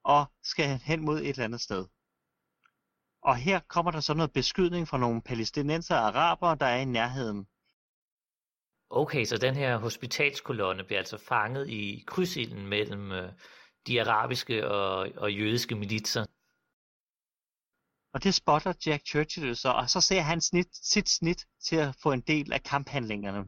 [0.03, 1.85] og skal hen mod et eller andet sted.
[3.21, 6.85] Og her kommer der så noget beskydning fra nogle palæstinenser og arabere, der er i
[6.85, 7.47] nærheden.
[8.89, 13.31] Okay, så den her hospitalskolonne bliver altså fanget i krydsilden mellem øh,
[13.87, 16.25] de arabiske og, og jødiske militser.
[18.13, 21.95] Og det spotter Jack Churchill så, og så ser han snit, sit snit til at
[22.03, 23.45] få en del af kamphandlingerne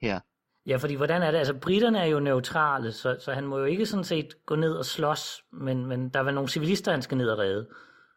[0.00, 0.20] her.
[0.66, 1.38] Ja, fordi hvordan er det?
[1.38, 4.72] Altså, britterne er jo neutrale, så, så han må jo ikke sådan set gå ned
[4.72, 7.68] og slås, men, men der er vel nogle civilister, han skal ned og redde.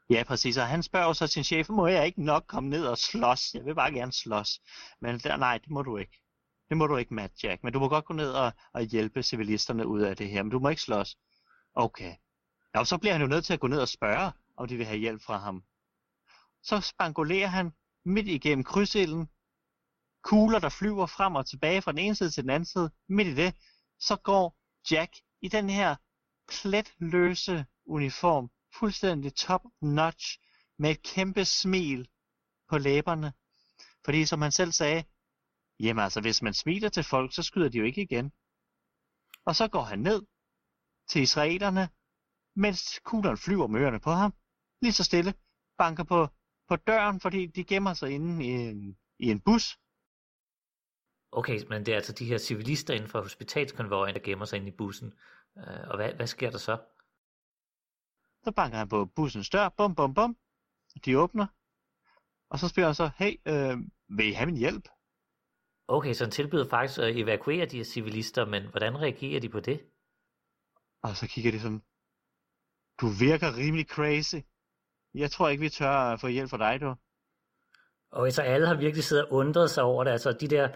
[0.09, 0.57] Ja, præcis.
[0.57, 3.53] Og han spørger så sin chef, må jeg ikke nok komme ned og slås?
[3.53, 4.59] Jeg vil bare gerne slås.
[5.01, 6.21] Men der, nej, det må du ikke.
[6.69, 7.63] Det må du ikke, Matt Jack.
[7.63, 10.43] Men du må godt gå ned og, og hjælpe civilisterne ud af det her.
[10.43, 11.17] Men du må ikke slås.
[11.75, 12.13] Okay.
[12.75, 14.77] Ja, og så bliver han jo nødt til at gå ned og spørge, om de
[14.77, 15.63] vil have hjælp fra ham.
[16.63, 17.71] Så spangulerer han
[18.05, 19.29] midt igennem krydsilden.
[20.23, 22.91] Kugler, der flyver frem og tilbage fra den ene side til den anden side.
[23.09, 23.55] Midt i det,
[23.99, 24.57] så går
[24.91, 25.95] Jack i den her
[26.47, 30.39] pletløse uniform fuldstændig top notch
[30.79, 32.09] med et kæmpe smil
[32.69, 33.33] på læberne.
[34.05, 35.03] Fordi som han selv sagde,
[35.79, 38.31] jamen altså hvis man smiler til folk, så skyder de jo ikke igen.
[39.45, 40.25] Og så går han ned
[41.09, 41.89] til israelerne,
[42.55, 44.33] mens kuglerne flyver med ørerne på ham,
[44.85, 45.31] lige så stille,
[45.77, 46.19] banker på,
[46.69, 49.65] på døren, fordi de gemmer sig inde i en, i en bus.
[51.31, 54.67] Okay, men det er altså de her civilister inden for hospitalskonvojen, der gemmer sig inde
[54.67, 55.13] i bussen.
[55.57, 56.75] Øh, og hvad, hvad sker der så?
[58.43, 60.37] Så banker han på bussens dør, bum bum bum,
[61.05, 61.47] de åbner,
[62.49, 63.77] og så spørger han så, hey, øh,
[64.17, 64.87] vil I have min hjælp?
[65.87, 69.59] Okay, så han tilbyder faktisk at evakuere de her civilister, men hvordan reagerer de på
[69.59, 69.77] det?
[71.03, 71.81] Og så kigger de sådan,
[73.01, 74.41] du virker rimelig crazy.
[75.15, 76.95] Jeg tror ikke, vi tør at få hjælp fra dig, du.
[78.11, 80.11] Og så alle har virkelig siddet og undret sig over det.
[80.11, 80.69] Altså de der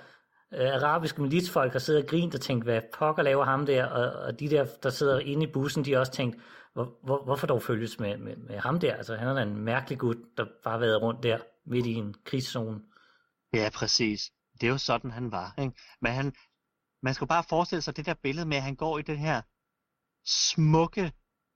[0.53, 3.85] øh, arabiske militsfolk har siddet og grint og tænkt, hvad pokker laver ham der?
[3.85, 6.37] Og, og de der, der sidder inde i bussen, de har også tænkt,
[6.73, 8.95] hvor, hvor, hvorfor dog følges med, med, med ham der?
[8.95, 11.93] Altså han er da en mærkelig gut, der bare har været rundt der midt i
[11.93, 12.81] en krigszone.
[13.53, 14.31] Ja, præcis.
[14.61, 15.53] Det er jo sådan, han var.
[15.57, 15.73] Ikke?
[16.01, 16.33] Men han,
[17.03, 19.41] man skal bare forestille sig det der billede med, at han går i den her
[20.25, 21.11] smukke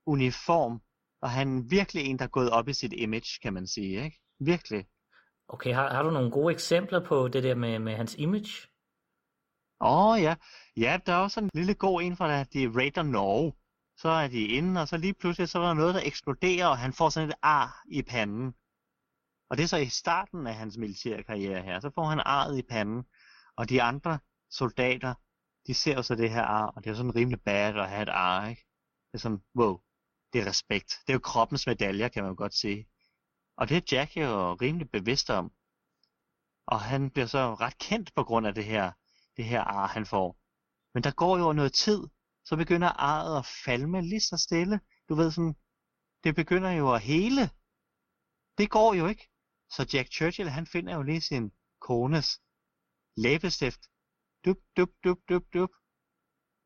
[0.06, 0.80] uniform,
[1.24, 4.04] og han er virkelig en, der er gået op i sit image, kan man sige.
[4.04, 4.20] Ikke?
[4.40, 4.86] Virkelig.
[5.48, 8.68] Okay, har, har du nogle gode eksempler på det der med, med hans image?
[9.80, 10.34] Åh oh, ja.
[10.76, 13.52] Ja, der er også en lille god en fra da de raider Norge.
[13.96, 16.78] Så er de inde, og så lige pludselig så er der noget, der eksploderer, og
[16.78, 18.54] han får sådan et ar i panden.
[19.50, 21.80] Og det er så i starten af hans militære karriere her.
[21.80, 23.04] Så får han arret i panden,
[23.56, 24.18] og de andre
[24.50, 25.14] soldater,
[25.66, 28.02] de ser jo så det her ar, og det er sådan rimelig bad at have
[28.02, 28.66] et ar, ikke?
[29.12, 29.83] Det er sådan, wow,
[30.34, 30.90] det er respekt.
[31.06, 32.88] Det er jo kroppens medaljer, kan man jo godt sige.
[33.56, 35.52] Og det er Jack jo rimelig bevidst om.
[36.66, 38.92] Og han bliver så ret kendt på grund af det her,
[39.36, 40.38] det her ar, han får.
[40.94, 42.00] Men der går jo noget tid,
[42.44, 44.80] så begynder arret at falme lige så stille.
[45.08, 45.56] Du ved sådan,
[46.24, 47.50] det begynder jo at hele.
[48.58, 49.28] Det går jo ikke.
[49.70, 52.40] Så Jack Churchill, han finder jo lige sin kones
[53.16, 53.80] læbestift.
[54.44, 55.70] Dup, dup, dup, dup, dup.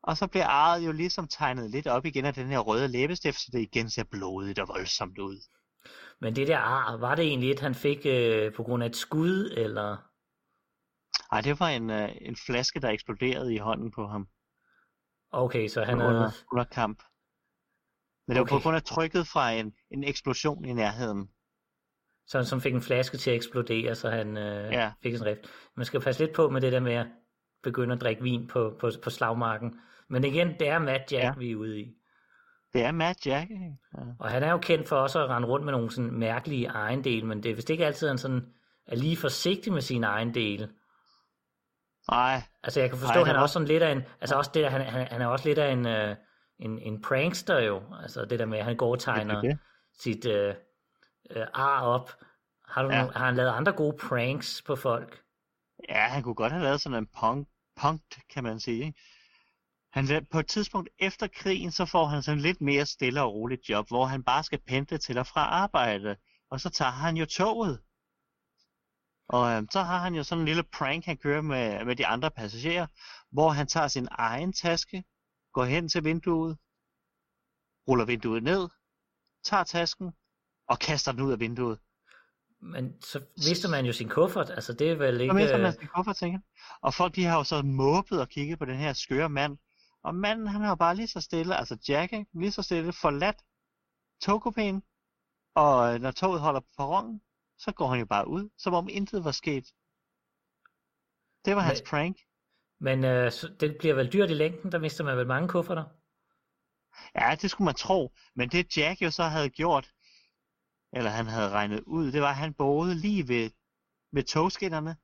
[0.03, 3.39] Og så bliver arret jo ligesom tegnet lidt op igen af den her røde læbestift,
[3.39, 5.37] så det igen ser blodigt og voldsomt ud.
[6.21, 8.95] Men det der ar, var det egentlig et, han fik øh, på grund af et
[8.95, 9.97] skud, eller?
[11.31, 14.27] Ej, det var en, øh, en flaske, der eksploderede i hånden på ham
[15.31, 17.03] Okay, så han under, havde, under kamp.
[18.27, 18.63] Men det var på Okay.
[18.63, 21.29] grund af trykket fra en, en eksplosion i nærheden.
[22.27, 24.91] Så, som fik en flaske til at eksplodere, så han øh, Ja.
[25.03, 25.39] fik en rift.
[25.75, 27.05] Man skal passe lidt på med det der med
[27.63, 29.79] begynde at drikke vin på, på, på slagmarken.
[30.07, 31.33] Men igen, det er Mad Jack, ja.
[31.37, 31.95] Vi er ude i.
[32.73, 33.77] Det er Mad Jack, ikke?
[33.97, 34.03] Ja.
[34.19, 37.25] Og han er jo kendt for også at rende rundt med nogle sådan mærkelige ejendele,
[37.25, 38.45] men det er vist ikke altid, han sådan
[38.87, 40.69] er lige forsigtig med sine ejendele.
[42.11, 44.35] Nej, Altså jeg kan forstå, Ej, han han er også sådan lidt af en, altså
[44.35, 46.15] også det der, han, han, han er også lidt af en, øh,
[46.59, 47.81] en, en prankster jo.
[48.01, 49.57] Altså det der med, at han går og tegner det.
[49.99, 50.55] sit øh,
[51.35, 52.11] øh, ar op.
[52.65, 52.97] Har, du ja.
[52.99, 55.21] nogle, har han lavet andre gode pranks på folk?
[55.89, 58.85] Ja, han kunne godt have lavet sådan en punk, punkt, kan man sige.
[58.85, 58.99] Ikke?
[59.91, 63.69] Han, på et tidspunkt efter krigen, så får han sådan lidt mere stille og roligt
[63.69, 66.15] job, hvor han bare skal pendle til og fra arbejde.
[66.49, 67.81] Og så tager han jo toget.
[69.27, 72.07] Og øhm, så har han jo sådan en lille prank, han kører med, med de
[72.07, 72.87] andre passagerer,
[73.31, 75.03] hvor han tager sin egen taske,
[75.53, 76.57] går hen til vinduet,
[77.87, 78.69] ruller vinduet ned,
[79.43, 80.11] tager tasken
[80.67, 81.79] og kaster den ud af vinduet.
[82.61, 84.49] Men så mister man jo sin kuffert.
[84.49, 85.33] Altså det er vel Så ikke...
[85.33, 86.39] mister man øh, sin kuffert, tænker.
[86.81, 89.57] Og folk de har jo så måbet og kigget på den her skøre mand.
[90.03, 92.25] Og manden han har jo bare lige så stille, altså Jack, ikke?
[92.33, 93.37] lige så stille forladt
[94.21, 94.83] togkopæen.
[95.55, 97.21] Og øh, når toget holder på perronen,
[97.57, 99.65] så går han jo bare ud, som om intet var sket.
[101.45, 102.17] Det var Men- hans prank.
[102.81, 105.83] Men øh, så det bliver vel dyrt i længden, der mister man vel mange kufferter.
[107.15, 108.13] Ja, det skulle man tro.
[108.35, 109.91] Men det Jack jo så havde gjort,
[110.93, 113.49] eller han havde regnet ud, det var, at han boede lige ved,
[114.11, 114.95] ved togskinnerne.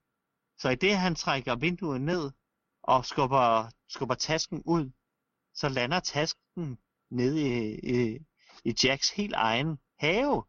[0.57, 2.31] Så i det, han trækker vinduet ned
[2.83, 4.91] og skubber, skubber tasken ud,
[5.53, 6.77] så lander tasken
[7.11, 8.19] nede i, i,
[8.65, 10.43] i Jacks helt egen have.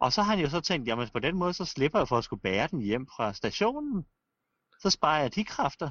[0.00, 2.18] Og så har han jo så tænkt, jamen på den måde, så slipper jeg for
[2.18, 4.06] at skulle bære den hjem fra stationen.
[4.80, 5.90] Så sparer jeg de kræfter.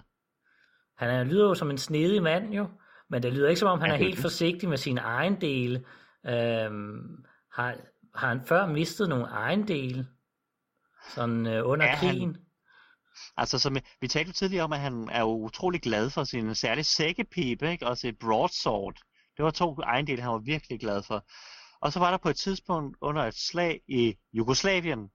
[0.98, 2.68] Han er, lyder jo som en snedig mand jo,
[3.10, 5.86] men det lyder ikke som om, han Ja, er helt forsigtig med sine ejendele.
[6.26, 7.78] Øhm, har,
[8.18, 10.08] har han før mistet nogle ejendele?
[11.16, 12.38] Sådan øh, under han- krigen?
[13.38, 16.84] Altså, som vi talte tidligere om, at han er jo utrolig glad for sin særlige
[16.86, 17.88] sækkepipe, ikke?
[17.88, 18.96] og sit broadsword.
[19.38, 21.26] Det var to ejendele, han var virkelig glad for.
[21.82, 25.10] Og så var der på et tidspunkt under et slag i Jugoslavien,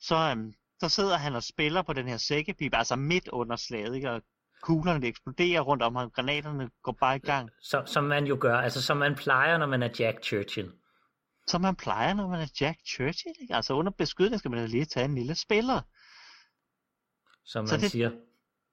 [0.00, 3.94] så, øhm, så sidder han og spiller på den her sækkepipe, altså midt under slaget,
[3.94, 4.10] ikke?
[4.10, 4.22] og
[4.62, 8.36] kuglerne de eksploderer rundt om ham, granaterne går bare i gang, Så, som man jo
[8.40, 10.72] gør, altså som man plejer, når man er Jack Churchill.
[11.46, 13.34] Som man plejer, når man er Jack Churchill.
[13.40, 13.54] Ikke?
[13.54, 15.82] Altså under beskydning skal man da lige tage en lille spiller.
[17.44, 18.10] Som Så man det- siger.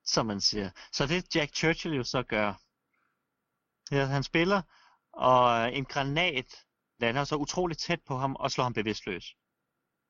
[0.05, 0.69] som man siger.
[0.91, 2.53] Så det Jack Churchill jo så gør,
[3.89, 4.61] det er, at han spiller,
[5.13, 6.55] og en granat
[6.99, 9.35] lander så utroligt tæt på ham og slår ham bevidstløs.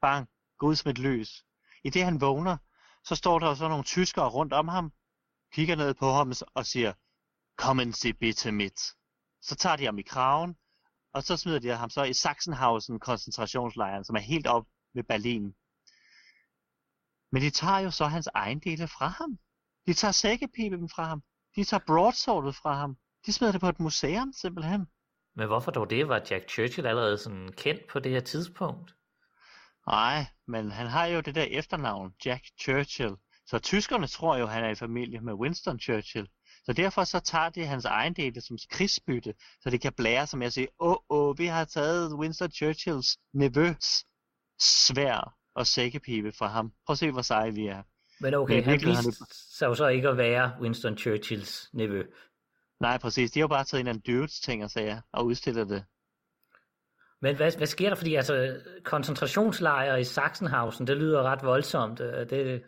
[0.01, 1.45] Bang, går ud som et lys.
[1.83, 2.57] I det han vågner,
[3.03, 4.91] så står der så nogle tyskere rundt om ham,
[5.53, 6.93] kigger ned på ham og siger,
[7.57, 8.79] Kommen Sie bitte mit.
[9.41, 10.55] Så tager de ham i kraven,
[11.13, 15.55] og så smider de ham så i Sachsenhausen koncentrationslejren, som er helt op ved Berlin.
[17.31, 19.39] Men de tager jo så hans ejendele fra ham.
[19.85, 21.23] De tager sækkepipen fra ham.
[21.55, 22.97] De tager broadswordet fra ham.
[23.25, 24.87] De smider det på et museum, simpelthen.
[25.35, 26.07] Men hvorfor dog det?
[26.07, 28.95] Var Jack Churchill allerede sådan kendt på det her tidspunkt?
[29.87, 33.15] Nej, men han har jo det der efternavn, Jack Churchill.
[33.45, 36.29] Så tyskerne tror jo, han er i familie med Winston Churchill.
[36.71, 40.47] Så derfor så tager de hans ejendele som krigsbytte, så de kan blære sig med
[40.47, 44.05] at sige, åh, åh, vi har taget Winston Churchills nevøs
[44.59, 46.71] svær og sækkepipe fra ham.
[46.85, 47.83] Prøv at se, hvor seje vi er.
[48.19, 49.25] Men okay, Men han viste
[49.57, 52.03] sig jo så ikke at være Winston Churchills nevø.
[52.79, 53.31] Nej, præcis.
[53.31, 55.83] De har jo bare taget en af dudes ting og sager og udstillet det.
[57.21, 57.95] Men hvad, hvad sker der?
[57.95, 61.99] Fordi altså, koncentrationslejre i Sachsenhausen, det lyder ret voldsomt.
[61.99, 62.63] Øh, Det,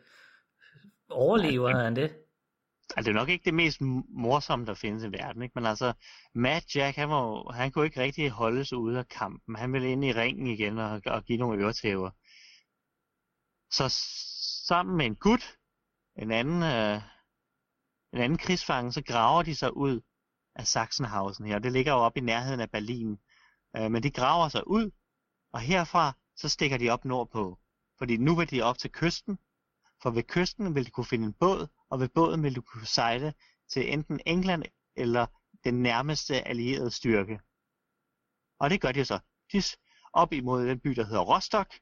[1.09, 2.22] overlever han det?
[2.97, 5.53] Altså, det er nok ikke det mest morsomme, der findes i verden, ikke?
[5.55, 5.93] Men altså,
[6.33, 9.55] Matt Jack, han, var, han kunne ikke rigtig holde sig ude af kampen.
[9.55, 12.11] Han ville ind i ringen igen og, og give nogle øretæver.
[13.71, 13.89] Så
[14.67, 15.57] sammen med en gut,
[16.15, 17.01] en anden, øh,
[18.13, 20.01] en anden krigsfange, så graver de sig ud
[20.55, 21.59] af Sachsenhausen her.
[21.59, 23.19] Det ligger jo op i nærheden af Berlin.
[23.77, 24.91] Øh, men de graver sig ud,
[25.53, 27.59] og herfra, så stikker de op nordpå.
[27.97, 29.37] Fordi nu vil de op til kysten,
[30.01, 32.85] for ved kysten vil de kunne finde en båd, og ved båden ville du kunne
[32.85, 33.33] sejle
[33.69, 34.63] til enten England
[34.95, 35.25] eller
[35.63, 37.39] den nærmeste allierede styrke.
[38.59, 39.19] Og det gør de så.
[39.51, 39.63] De
[40.13, 41.79] op imod den by, der hedder Rostock.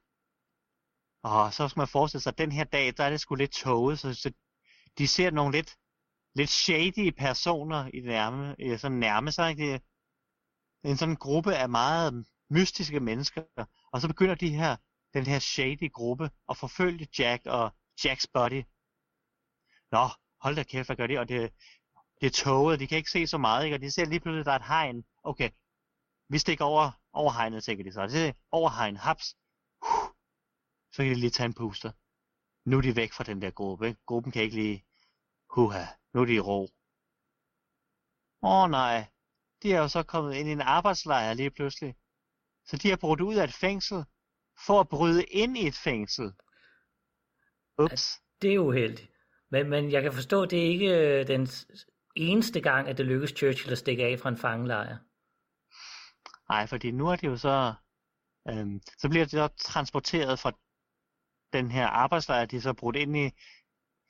[1.23, 3.51] Og så skal man forestille sig, at den her dag, der er det sgu lidt
[3.51, 4.31] tåget, så, så
[4.97, 5.77] de ser nogle lidt,
[6.35, 9.49] lidt shady personer i nærme, sådan nærme sig.
[9.49, 9.73] Ikke?
[9.73, 13.43] Det er en sådan gruppe af meget mystiske mennesker.
[13.91, 14.75] Og så begynder de her,
[15.13, 18.63] den her shady gruppe at forfølge Jack og Jacks buddy.
[19.91, 20.07] Nå,
[20.41, 21.19] hold da kæft, hvad gør det?
[21.19, 21.53] Og det,
[22.21, 23.75] det er tåget, de kan ikke se så meget, ikke?
[23.75, 25.05] og de ser lige pludselig, at der er et hegn.
[25.23, 25.49] Okay,
[26.29, 28.07] vi stikker over, over hegnet, tænker de så.
[28.07, 29.35] Det er over hegnet, haps.
[29.81, 30.09] Uh,
[30.91, 31.91] så kan de lige tage en puster.
[32.65, 33.87] Nu er de væk fra den der gruppe.
[33.87, 33.99] Ikke?
[34.05, 34.85] Gruppen kan ikke lige,
[35.49, 36.61] huha, nu er de i ro.
[38.43, 39.07] Åh oh, nej,
[39.63, 41.95] de er jo så kommet ind i en arbejdslejr lige pludselig.
[42.65, 44.05] Så de har brudt ud af et fængsel,
[44.65, 46.33] for at bryde ind i et fængsel.
[47.77, 48.21] Ups.
[48.41, 49.10] Det er uheldigt.
[49.51, 51.47] Men, men jeg kan forstå, at det er ikke øh, den
[52.15, 54.97] eneste gang, at det lykkes Churchill at stikke af fra en fangelejr.
[56.49, 57.73] Nej, fordi nu er det jo så...
[58.49, 60.51] Øhm, så bliver det så transporteret fra
[61.53, 63.29] den her arbejdslejr, de er så brudt ind i,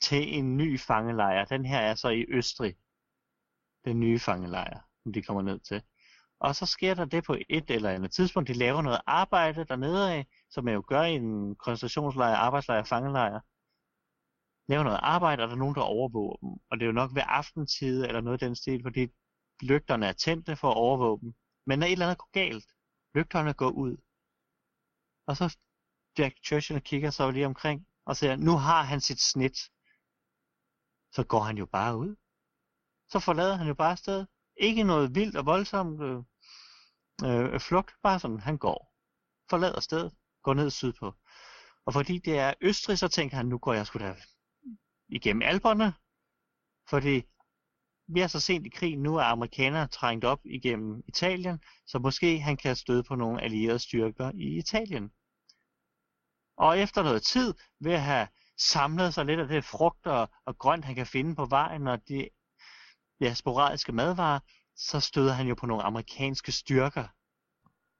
[0.02, 1.46] til en ny fangelejr.
[1.46, 2.76] Den her er så i Østrig.
[3.86, 5.84] Den nye fangelejr, som de kommer ned til.
[6.40, 8.48] Og så sker der det på et eller andet tidspunkt.
[8.48, 13.40] De laver noget arbejde dernede af, som man jo gør i en koncentrationslejr, arbejdslejr, fangelejr.
[14.68, 16.50] Laver noget arbejde, og der er nogen, der overvåger dem.
[16.50, 19.08] Og det er jo nok ved aftentid eller noget af den stil, fordi
[19.62, 21.34] lygterne er tændte for at overvåge dem.
[21.66, 22.66] Men når et eller andet går galt,
[23.16, 23.98] lygterne går ud.
[25.28, 25.58] Og så
[26.18, 29.58] Jack Churchill kigger så lige omkring og siger, nu har han sit snit.
[31.12, 32.16] Så går han jo bare ud.
[33.10, 34.26] Så forlader han jo bare sted.
[34.58, 36.20] Ikke noget vildt og voldsomt øh,
[37.26, 38.94] øh, flugt, bare sådan, han går.
[39.50, 41.14] Forlader stedet, går ned sydpå.
[41.86, 44.16] Og fordi det er Østrig, så tænker han, nu går jeg sgu da
[45.12, 45.94] igennem alberne.
[46.90, 47.24] Fordi
[48.08, 52.58] vi er så sent i krigen, nu er trængt op igennem Italien, så måske han
[52.58, 55.12] kan støde på nogle allierede styrker i Italien.
[56.58, 60.58] Og efter noget tid, ved at have samlet sig lidt af det frugt og, og
[60.58, 62.30] grønt, han kan finde på vejen, og de
[63.22, 64.40] ja, sporadiske madvarer,
[64.76, 67.08] så støder han jo på nogle amerikanske styrker.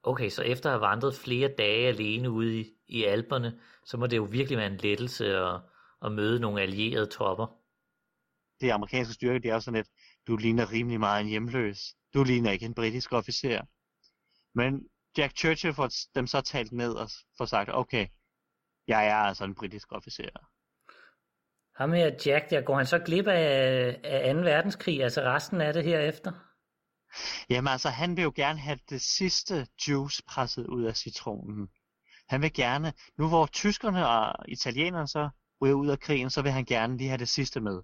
[0.04, 4.08] Okay, så efter at have vandret flere dage alene ude i, i alberne, så må
[4.08, 5.62] det jo virkelig være en lettelse at,
[6.06, 7.48] at møde nogle allierede tropper.
[8.62, 9.88] Det amerikanske styrke, det er sådan et,
[10.28, 11.96] du ligner rimelig meget en hjemløs.
[12.14, 13.62] Du ligner ikke en britisk officer.
[14.56, 14.88] Men
[15.18, 18.08] Jack Churchill får dem så talt ned og får sagt, okay,
[18.88, 20.52] jeg er altså en britisk officer.
[21.76, 24.40] Ham her Jack, der går han så glip af, af 2.
[24.42, 26.32] verdenskrig, altså resten af det herefter?
[27.50, 31.70] Jamen altså, han vil jo gerne have det sidste juice presset ud af citronen.
[32.30, 35.30] Han vil gerne, nu hvor tyskerne og italienerne så
[35.62, 37.82] ryger ud af krigen, så vil han gerne lige have det sidste med.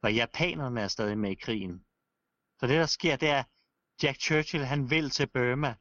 [0.00, 1.84] For japanerne er stadig med i krigen.
[2.60, 3.44] Så det der sker, det er,
[4.02, 5.74] Jack Churchill han vil til Burma.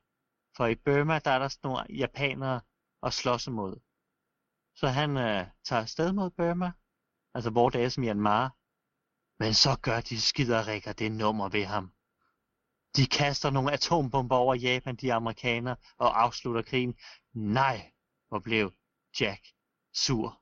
[0.57, 2.61] For i Burma, der er der sådan nogle japanere
[3.03, 3.79] at slås imod.
[4.75, 6.71] Så han øh, tager afsted mod Burma,
[7.33, 8.55] altså hvor det er som Myanmar.
[9.39, 11.93] Men så gør de skiderikker det nummer ved ham.
[12.95, 16.95] De kaster nogle atombomber over Japan, de amerikanere, og afslutter krigen.
[17.33, 17.91] Nej,
[18.27, 18.73] hvor blev
[19.19, 19.47] Jack
[19.93, 20.41] sur.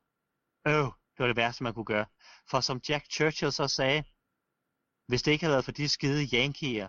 [0.68, 2.06] Øv, det var det værste, man kunne gøre.
[2.50, 4.04] For som Jack Churchill så sagde,
[5.08, 6.88] hvis det ikke havde været for de skide yankier,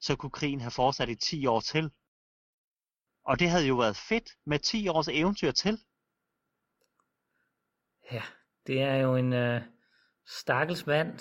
[0.00, 1.90] så kunne krigen have fortsat i 10 år til.
[3.24, 5.78] Og det havde jo været fedt med 10 års eventyr til.
[8.12, 8.22] Ja,
[8.66, 9.62] det er jo en øh,
[10.26, 11.18] stakkels mand,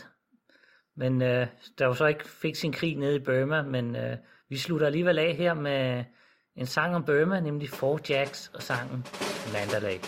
[0.95, 4.17] men øh, der jo så ikke fik sin krig nede i Burma, men øh,
[4.49, 6.05] vi slutter alligevel af her med
[6.55, 9.05] en sang om Burma, nemlig Four Jacks og sangen
[9.53, 9.99] Mandalay.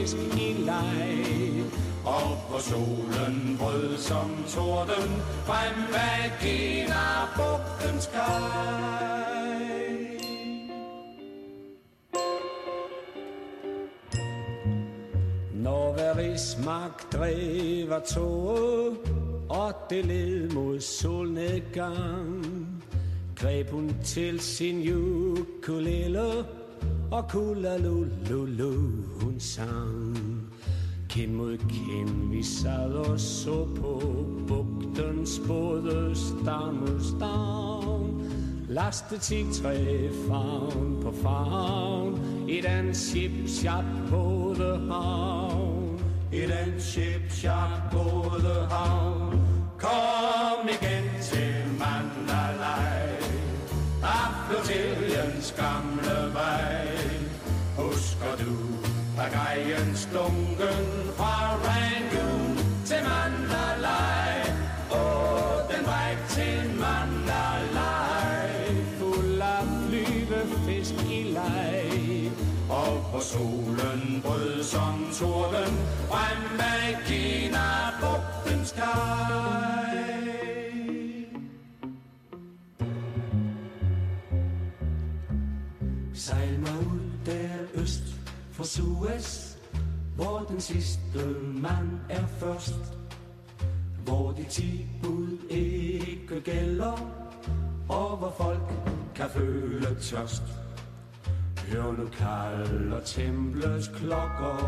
[0.00, 1.64] Fisk i leg
[2.04, 5.10] og på solen brød som torden
[5.44, 9.40] frem vagina bugtens kaj.
[15.54, 18.96] Når hver rigsmagt drev tog,
[19.48, 22.46] og det led mod solnedgang,
[23.36, 26.44] greb hun til sin ukulele,
[27.10, 27.76] og kula
[28.28, 28.72] lulu
[29.20, 30.18] hun sang.
[31.08, 37.70] Kind mod kind, vi sad og så på bugtens både stammestavn.
[38.68, 46.00] Laste tig træ favn på favn, i den ship-shop både havn.
[46.32, 49.40] I den ship-shop både havn.
[49.78, 52.99] Kom igen til Mandalay,
[54.72, 56.86] af gamle vej.
[57.76, 58.56] Husker du
[59.16, 60.99] pagajens lunken
[88.70, 89.56] Suez,
[90.16, 92.74] hvor den sidste mand er først.
[94.04, 97.10] Hvor de ti bud ikke gælder,
[97.88, 98.72] og hvor folk
[99.14, 100.42] kan føle tørst.
[101.72, 104.58] Hør nu kalder templets klokker,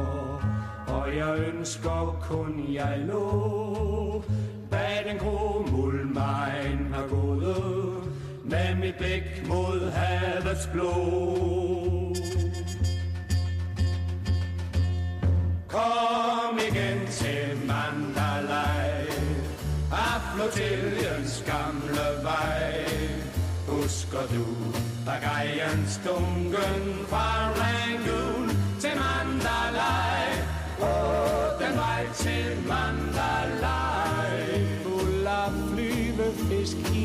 [0.89, 4.25] og jeg ønsker kun jeg lå.
[4.71, 8.13] Bag den grå mulmejn har gået,
[8.45, 11.82] med mit blik mod havets blå.
[15.73, 19.07] Kom igen til Mandalay,
[19.93, 22.87] af flotilliens gamle vej.
[23.69, 24.45] Husker du
[25.07, 28.49] bagajens dunken fra Rangoon
[28.81, 30.29] til Mandalay?
[30.83, 34.41] Åh, den vej til Mandalay,
[34.83, 37.02] fuld af flyvefisk i.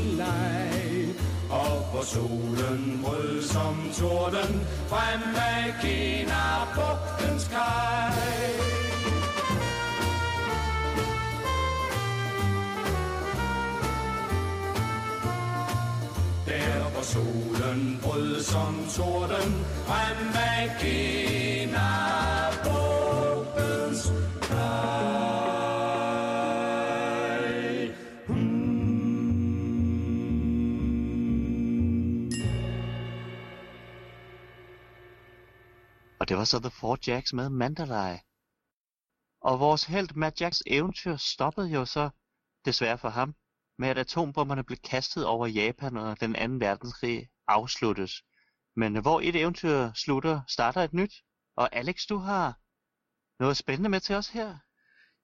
[1.97, 8.13] Og hvor solen rød som torden, frem med Kina bugtens kaj.
[16.45, 21.47] Der hvor solen brød som torden, frem af Kina
[36.27, 38.15] Og det var så The Four Jacks med Mandalay.
[39.41, 42.09] Og vores held Matt Jacks eventyr stoppede jo så,
[42.65, 43.35] desværre for ham,
[43.77, 48.11] med at atombomberne blev kastet over Japan og den anden verdenskrig afsluttes.
[48.75, 51.13] Men hvor et eventyr slutter, starter et nyt.
[51.55, 52.59] Og Alex, du har
[53.39, 54.57] noget spændende med til os her.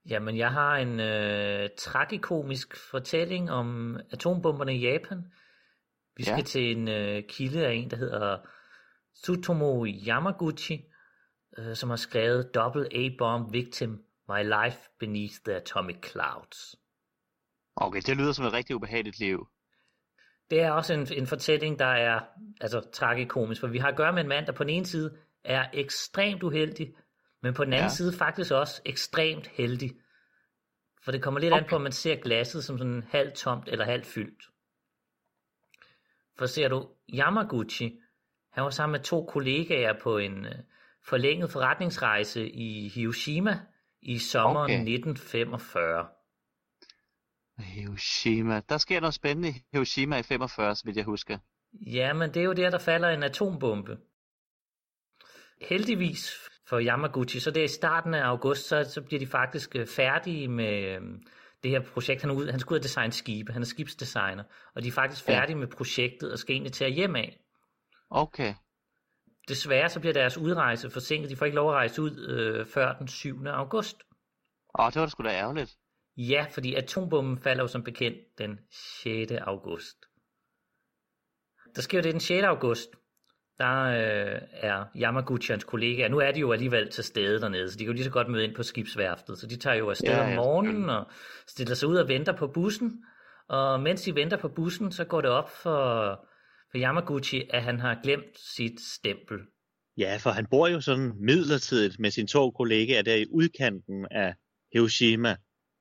[0.09, 5.25] Jamen, jeg har en øh, tragikomisk fortælling om atombomberne i Japan.
[6.17, 6.41] Vi skal Ja.
[6.41, 8.37] til en øh, kilde af en, der hedder
[9.15, 10.92] Tsutomu Yamaguchi, øh,
[11.73, 16.75] som har skrevet Double A-Bomb Victim, My Life Beneath the Atomic Clouds.
[17.75, 19.47] Okay, det lyder som et rigtig ubehageligt liv.
[20.49, 22.21] Det er også en, en fortælling, der er
[22.61, 25.17] altså, tragikomisk, for vi har at gøre med en mand, der på den ene side
[25.43, 26.95] er ekstremt uheldig,
[27.41, 27.89] men på den anden Ja.
[27.89, 29.91] side faktisk også ekstremt heldig.
[31.03, 31.63] For det kommer lidt okay.
[31.63, 34.43] an på, om man ser glasset som sådan halvt tomt eller halvt fyldt.
[36.37, 37.99] For ser du Yamaguchi,
[38.51, 40.55] han var sammen med to kollegaer på en øh,
[41.05, 43.59] forlænget forretningsrejse i Hiroshima
[44.01, 44.93] i sommeren Okay.
[44.93, 46.07] 1945.
[47.59, 48.61] Hiroshima.
[48.69, 51.37] Der sker noget spændende i Hiroshima i 45, så vidt jeg husker.
[51.73, 53.97] Ja, men det er jo der, der falder en atombombe.
[55.61, 56.31] Heldigvis
[56.69, 59.87] for Yamaguchi, så det er i starten af august, så, så bliver de faktisk øh,
[59.87, 61.01] færdige med øh,
[61.63, 62.21] det her projekt.
[62.21, 64.43] Han, ude, han skal ud og designe skibe, han er skibsdesigner,
[64.75, 65.39] og de er faktisk Ja.
[65.39, 67.39] færdige med projektet og skal egentlig til at hjem af.
[68.09, 68.53] Okay.
[69.47, 72.93] Desværre så bliver deres udrejse forsinket, de får ikke lov at rejse ud øh, før
[72.97, 73.45] den 7.
[73.45, 73.97] august.
[74.79, 75.77] Åh, det var da sgu da ærgerligt.
[76.17, 78.59] Ja, fordi atombomben falder jo som bekendt den
[79.03, 79.31] 6.
[79.31, 79.97] august.
[81.75, 82.43] Der sker jo det den 6.
[82.43, 82.89] august.
[83.57, 86.09] Der øh, er Yamaguchi og hans kollegaer.
[86.09, 88.27] Nu er de jo alligevel til stede dernede, så de kan jo lige så godt
[88.27, 89.37] møde ind på skibsværftet.
[89.37, 91.05] Så de tager jo afsted Ja, ja, om morgenen og
[91.47, 93.03] stiller sig ud og venter på bussen.
[93.49, 96.25] Og mens de venter på bussen, så går det op for,
[96.73, 99.37] for Yamaguchi, at han har glemt sit stempel.
[99.97, 104.33] Ja, for han bor jo sådan midlertidigt med sine to kollegaer der i udkanten af
[104.73, 105.35] Hiroshima.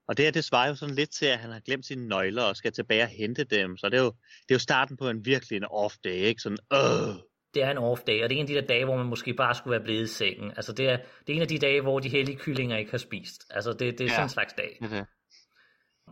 [0.09, 2.43] Og det her, det svarer jo sådan lidt til, at han har glemt sine nøgler
[2.43, 3.76] og skal tilbage og hente dem.
[3.76, 4.12] Så det er jo,
[4.49, 6.43] det er jo starten på en virkelig en off day, ikke?
[6.43, 7.14] Sådan, øh.
[7.55, 9.07] Det er en off day, og det er en af de der dage, hvor man
[9.07, 10.51] måske bare skulle være blevet i sengen.
[10.57, 12.99] Altså det er, det er en af de dage, hvor de hellige kyllinger ikke har
[12.99, 13.45] spist.
[13.51, 14.09] Altså det, det er Ja.
[14.11, 14.78] sådan en slags dag.
[14.82, 15.07] Det det.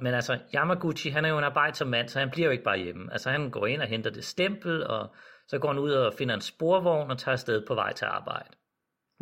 [0.01, 3.12] Men altså, Yamaguchi, han er jo en arbejdsom så han bliver jo ikke bare hjemme.
[3.12, 5.14] Altså, han går ind og henter det stempel, og
[5.48, 8.48] så går han ud og finder en sporvogn og tager afsted på vej til arbejde.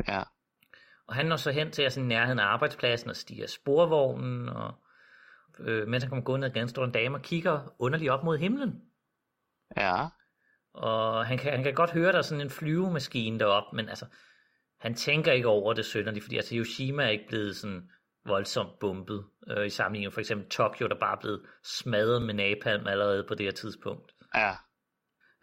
[0.07, 0.23] Ja.
[1.07, 4.73] Og han når så hen til sin nærheden af arbejdspladsen og stiger sporvognen, og
[5.59, 8.81] øh, mens han kommer gående ad står en dame og kigger underligt op mod himlen.
[9.77, 10.07] Ja.
[10.73, 14.05] Og han kan, han kan godt høre, der er sådan en flyvemaskine deroppe, men altså,
[14.79, 17.89] han tænker ikke over det sønderligt, fordi altså Hiroshima er ikke blevet sådan
[18.25, 22.33] voldsomt bumpet, øh, i sammenligning med for eksempel Tokyo, der bare er blevet smadret med
[22.33, 24.11] napalm allerede på det her tidspunkt.
[24.35, 24.51] Ja.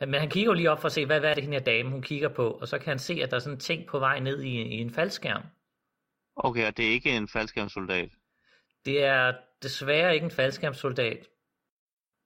[0.00, 1.64] Men han kigger jo lige op for at se, hvad, hvad er det, hende her
[1.64, 3.86] dame, hun kigger på, og så kan han se, at der er sådan en ting
[3.88, 5.42] på vej ned i, i en faldskærm.
[6.36, 8.10] Okay, og det er ikke en faldskærmsoldat?
[8.84, 11.26] Det er desværre ikke en faldskærmssoldat.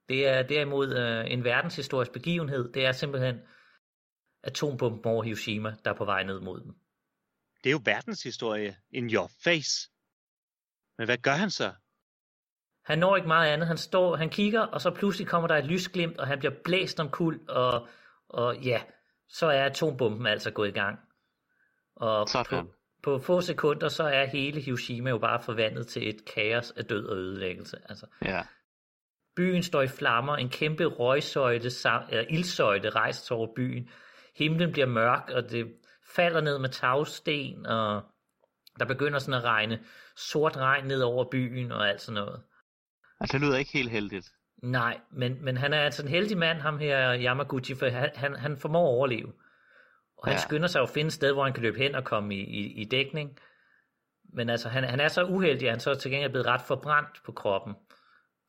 [0.09, 2.73] Det er derimod øh, en verdenshistorisk begivenhed.
[2.73, 3.41] Det er simpelthen
[4.43, 6.75] atombomben over Hiroshima, der er på vej ned mod dem.
[7.65, 9.90] Det er jo verdenshistorie in your face.
[11.01, 11.73] Men hvad gør han så?
[12.85, 13.69] Han når ikke meget andet.
[13.69, 17.01] Han står, han kigger, og så pludselig kommer der et lysglimt, og han bliver blæst
[17.01, 17.89] om kul, og,
[18.29, 18.83] og ja,
[19.29, 20.99] så er atombomben altså gået i gang.
[21.97, 22.67] Og Sådan.
[22.67, 22.73] på,
[23.03, 27.07] på få sekunder, så er hele Hiroshima jo bare forvandlet til et kaos af død
[27.07, 27.77] og ødelæggelse.
[27.89, 28.43] Altså, Ja.
[29.37, 31.71] Byen står i flammer, en kæmpe røgsøjle,
[32.11, 33.91] eller ildsøjle rejser sig over byen.
[34.37, 35.75] Himlen bliver mørk, og det
[36.15, 38.03] falder ned med tagsten, og
[38.79, 39.81] der begynder sådan at regne
[40.29, 42.43] sort regn ned over byen og alt sådan noget.
[43.21, 44.33] Altså, det lyder ikke helt heldigt.
[44.63, 48.37] Nej, men, men han er altså en heldig mand, ham her Yamaguchi, for han, han,
[48.37, 49.33] han formår at overleve.
[50.19, 50.41] Og han Ja.
[50.41, 52.81] skynder sig at finde et sted, hvor han kan løbe hen og komme i, i,
[52.81, 53.39] i dækning.
[54.33, 56.63] Men altså, han, han er så uheldig, at han så til gengæld er blevet ret
[56.63, 57.75] forbrændt på kroppen.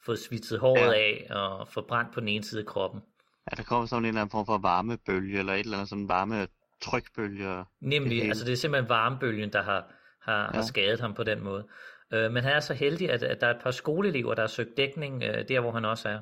[0.05, 0.93] Fået svitset håret Ja.
[0.93, 3.01] af og forbrændt på den ene side af kroppen.
[3.47, 6.09] At der kommer sådan en eller anden form for varmebølge, eller et eller andet sådan
[6.09, 6.47] varme
[6.81, 7.49] trykbølge.
[7.57, 8.27] Det Nemlig, hele.
[8.27, 10.47] altså det er simpelthen varmebølgen, der har, har, ja.
[10.47, 10.61] har Ja.
[10.61, 11.67] skadet ham på den måde.
[12.13, 14.47] Øh, men han er så heldig, at, at der er et par skoleelever, der har
[14.47, 16.21] søgt dækning øh, der, hvor han også er.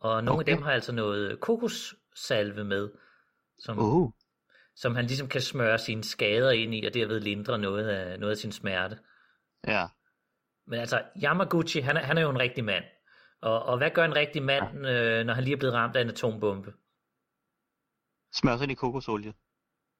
[0.00, 0.52] Og nogle Okay.
[0.52, 2.90] af dem har altså noget kokossalve med,
[3.58, 4.12] som, Uh,
[4.74, 8.30] som han ligesom kan smøre sine skader ind i, og derved lindre noget af, noget
[8.30, 8.98] af sin smerte.
[9.66, 9.86] ja.
[10.66, 12.84] Men altså, Yamaguchi, han er, han er jo en rigtig mand.
[13.40, 16.00] Og, og hvad gør en rigtig mand, øh, når han lige er blevet ramt af
[16.02, 16.72] en atombombe?
[18.32, 19.32] Smør sig ind i kokosolie.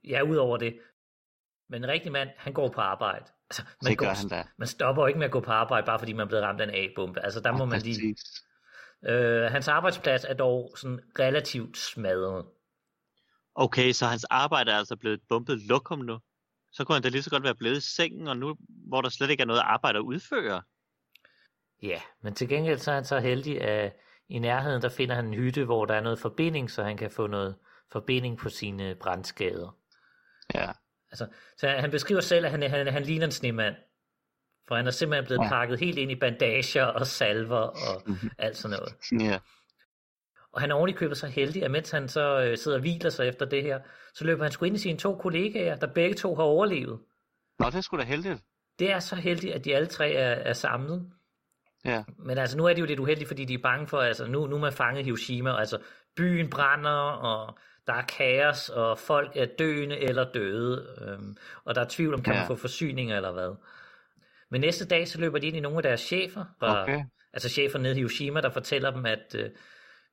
[0.04, 0.78] Ja, ud over det.
[1.70, 3.24] Men en rigtig mand, han går på arbejde.
[3.50, 4.46] Altså, man, Det går, han da.
[4.58, 6.64] man stopper ikke med at gå på arbejde, bare fordi man er blevet ramt af
[6.64, 7.24] en A-bombe.
[7.24, 8.16] Altså, der må man lige...
[9.08, 12.46] Øh, hans arbejdsplads er dog sådan relativt smadret.
[13.54, 16.18] Okay, så hans arbejde er altså blevet bumpet lokum nu.
[16.72, 19.08] Så kunne han da lige så godt være blevet i sengen, og nu, hvor der
[19.08, 20.62] slet ikke er noget arbejde at udføre.
[21.82, 23.96] Ja, men til gengæld så er han så heldig, at
[24.28, 27.10] i nærheden der finder han en hytte, hvor der er noget forbinding, så han kan
[27.10, 27.56] få noget
[27.92, 29.76] forbinding på sine brandskader.
[30.54, 30.70] Ja.
[31.10, 33.74] Altså, så han beskriver selv, at han, han, han ligner en snemand.
[34.68, 35.48] For han er simpelthen blevet Ja.
[35.48, 38.30] pakket helt ind i bandager og salver og Mhm.
[38.38, 39.22] alt sådan noget.
[39.30, 39.38] Ja.
[40.52, 42.80] Og han er oven i købet så heldig, at mens han så øh, sidder og
[42.80, 43.80] hviler sig efter det her,
[44.14, 47.00] så løber han sgu ind i sine to kollegaer, der begge to har overlevet.
[47.58, 48.42] Nå, det er sgu da heldigt.
[48.78, 51.10] Det er så heldigt, at de alle tre er, er samlet.
[51.84, 52.04] Ja.
[52.18, 54.46] Men altså, nu er det jo lidt uheldigt, fordi de er bange for, altså nu,
[54.46, 55.78] nu er man fanget Hiroshima, og altså
[56.16, 57.58] byen brænder, og
[57.90, 62.22] der er kaos, og folk er døende eller døde, øhm, og der er tvivl om,
[62.22, 62.38] kan Ja.
[62.38, 63.54] man få forsyninger eller hvad.
[64.50, 67.04] Men næste dag, så løber de ind i nogle af deres chefer, fra, Okay.
[67.32, 69.50] altså chefer nede i Hiroshima, der fortæller dem, at, øh,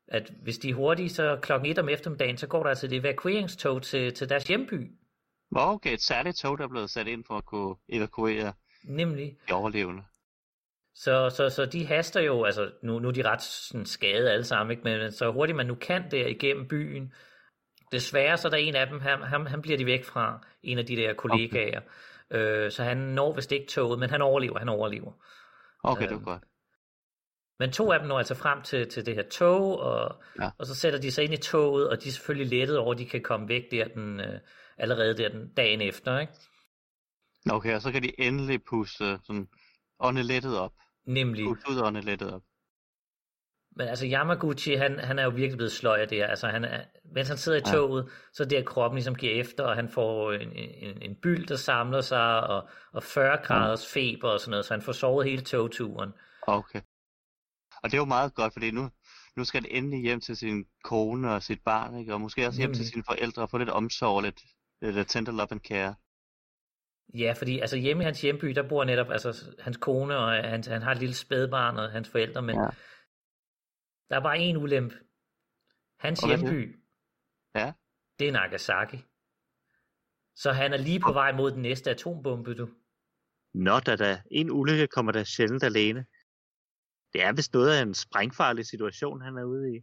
[0.07, 2.93] at hvis de er hurtige, så klokken 1 om eftermiddagen, så går der altså et
[2.93, 4.91] evakueringstog til, til deres hjemby.
[5.55, 8.53] Okay, et særligt tog, der er blevet sat ind for at kunne evakuere
[8.84, 10.03] Nemlig de overlevende.
[10.95, 14.43] Så, så, så de haster jo, altså nu, nu er de ret sådan, skade alle
[14.43, 14.84] sammen, ikke?
[14.84, 17.13] men så hurtigt man nu kan der igennem byen.
[17.91, 20.77] Desværre så er der en af dem, ham, ham, han bliver de væk fra, en
[20.77, 21.81] af de der kollegaer.
[22.31, 22.65] Okay.
[22.65, 25.11] Øh, så han når vist ikke toget, men han overlever, han overlever.
[25.83, 26.43] Okay, det Øhm, var godt.
[27.59, 30.43] Men to af dem når altså frem til, til det her tog, og, Ja.
[30.43, 30.49] ja.
[30.57, 32.97] og så sætter de sig ind i toget, og de er selvfølgelig lettet over, at
[32.99, 34.39] de kan komme væk der den, øh,
[34.77, 36.19] allerede der den dagen efter.
[36.19, 36.33] Ikke?
[37.51, 39.47] Okay, og så kan de endelig puste sådan
[39.99, 40.73] åndelettet op.
[41.05, 41.45] Nemlig.
[41.45, 42.41] Puste ud åndelettet op.
[43.78, 46.28] Men altså Yamaguchi, han, han er jo virkelig blevet sløj af det her.
[46.28, 46.84] Altså, han er,
[47.15, 47.71] mens han sidder i Ja.
[47.73, 51.15] toget, så er det, at kroppen ligesom giver efter, og han får en, en, en
[51.15, 54.91] byld, der samler sig, og, og 40 graders feber og sådan noget, så han får
[54.91, 56.13] sovet hele togturen.
[56.47, 56.82] Okay.
[57.84, 58.89] Og det er jo meget godt, fordi nu,
[59.38, 62.13] nu skal det endelig hjem til sin kone og sit barn, ikke?
[62.13, 62.88] og måske også hjem til Nemlig.
[62.91, 64.41] sine forældre og få lidt omsorg og lidt,
[64.82, 65.95] lidt tender love and care.
[67.13, 70.63] Ja, fordi altså hjemme i hans hjemby, der bor netop altså, hans kone, og han,
[70.67, 72.67] han har et lille spædbarn og hans forældre, men Ja.
[74.10, 74.95] Der er bare en ulempe.
[75.99, 76.30] Hans det?
[76.30, 76.80] hjemby,
[77.55, 77.74] Ja.
[78.20, 78.97] det er Nagasaki.
[80.36, 82.70] Så han er lige på vej mod den næste atombombe, du.
[83.53, 86.05] Nå, da da en ulykke kommer der sjældent alene.
[87.14, 89.80] Det er vist noget af en sprængfarlig situation, han er ude i.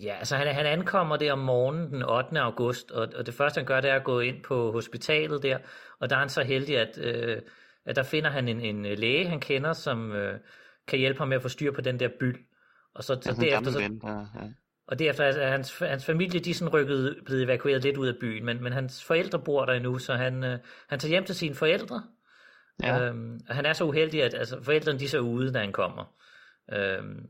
[0.00, 2.40] Ja, altså han, han ankommer der om morgenen den 8.
[2.40, 5.58] august, og, og det første han gør, det er at gå ind på hospitalet der,
[5.98, 7.42] og der er han så heldig, at, øh,
[7.84, 10.40] at der finder han en, en læge, han kender, som øh,
[10.86, 12.46] kan hjælpe ham med at få styr på den der byld.
[12.96, 14.48] Og så, så derefter, så, ven, der, ja.
[14.86, 18.14] og derefter er hans, hans familie, de er sådan rykket, blevet evakueret lidt ud af
[18.20, 21.34] byen, men, men hans forældre bor der endnu, så han, øh, han tager hjem til
[21.34, 22.02] sine forældre.
[22.82, 23.00] Ja.
[23.00, 25.72] Øhm, og han er så uheldig, at altså, forældrene de er så ude, da han
[25.72, 26.04] kommer.
[26.72, 27.26] Øhm,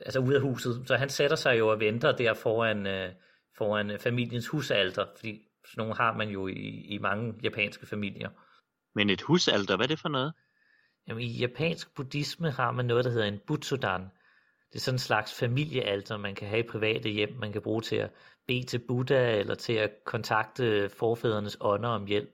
[0.00, 0.82] altså ude af huset.
[0.86, 3.12] Så han sætter sig jo og venter der foran, øh,
[3.58, 8.30] foran familiens husalter, fordi sådan nogle har man jo i, i mange japanske familier.
[8.94, 10.32] Men et husalter, hvad er det for noget?
[11.08, 14.02] Jamen, I japansk buddhisme har man noget, der hedder en butsudan.
[14.72, 17.82] Det er sådan en slags familiealter, man kan have i private hjem, man kan bruge
[17.82, 18.10] til at
[18.46, 22.30] bede til Buddha, eller til at kontakte forfædrenes ånder om hjælp.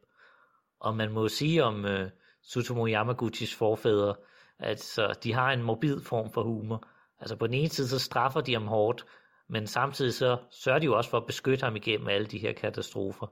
[0.80, 2.08] Og man må sige om uh,
[2.44, 4.14] Tsutomu Yamaguchis forfædre,
[4.58, 6.88] at så de har en morbid form for humor.
[7.18, 9.04] Altså på den ene side, så straffer de ham hårdt,
[9.48, 12.52] men samtidig så sørger de jo også for at beskytte ham igennem alle de her
[12.52, 13.26] katastrofer.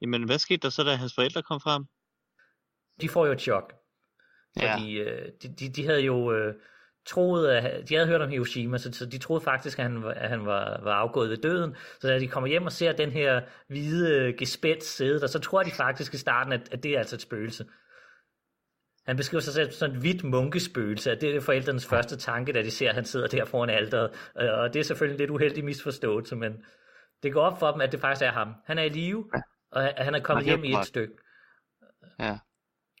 [0.00, 1.84] Jamen, hvad skete der så, da hans forældre kom frem?
[3.00, 3.72] De får jo et chok.
[4.56, 4.74] Ja.
[4.74, 6.54] Fordi øh, de, de, de havde jo øh,
[7.06, 10.10] troet, at, de havde hørt om Hiroshima, så, så de troede faktisk, at han, var-
[10.14, 11.76] at han var, var afgået ved døden.
[12.00, 15.38] Så da de kommer hjem og ser den her hvide øh, gespæt sidde der, så
[15.38, 17.64] tror de faktisk i starten, at, at det er altså et spøgelse.
[19.06, 22.52] Han beskriver sig selv som sådan et hvidt munkespøgelse, at det er forældrenes første tanke,
[22.52, 24.10] da de ser, at han sidder der foran alteret.
[24.40, 26.52] Øh, Og det er selvfølgelig en lidt uheldig misforståelse, men
[27.22, 28.54] det går op for dem, at det faktisk er ham.
[28.66, 29.30] Han er i live,
[29.72, 31.14] og han- er kommet Og hjem i et stykke.
[32.18, 32.38] Ja.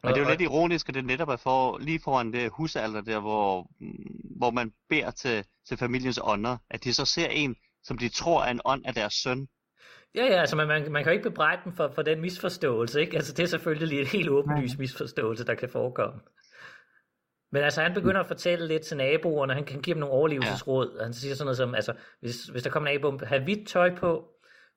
[0.02, 3.00] Men det er jo lidt ironisk, at det netop er for, lige foran det husalter
[3.00, 7.56] der, hvor, mm, hvor man beder til, til familiens ånder, at de så ser en,
[7.82, 9.48] som de tror er en ånd af deres søn.
[10.14, 13.00] Ja, ja, altså man, man, man kan jo ikke bebrejde dem for, for den misforståelse,
[13.00, 13.16] ikke?
[13.16, 16.20] Altså det er selvfølgelig en helt åbenlyst misforståelse, der kan forekomme.
[17.52, 20.96] Men altså han begynder at fortælle lidt til naboerne, han kan give dem nogle overlevelsesråd,
[20.98, 21.04] ja.
[21.04, 23.94] han siger sådan noget som, altså hvis, hvis der kommer en nabo, have hvidt tøj
[23.96, 24.31] på,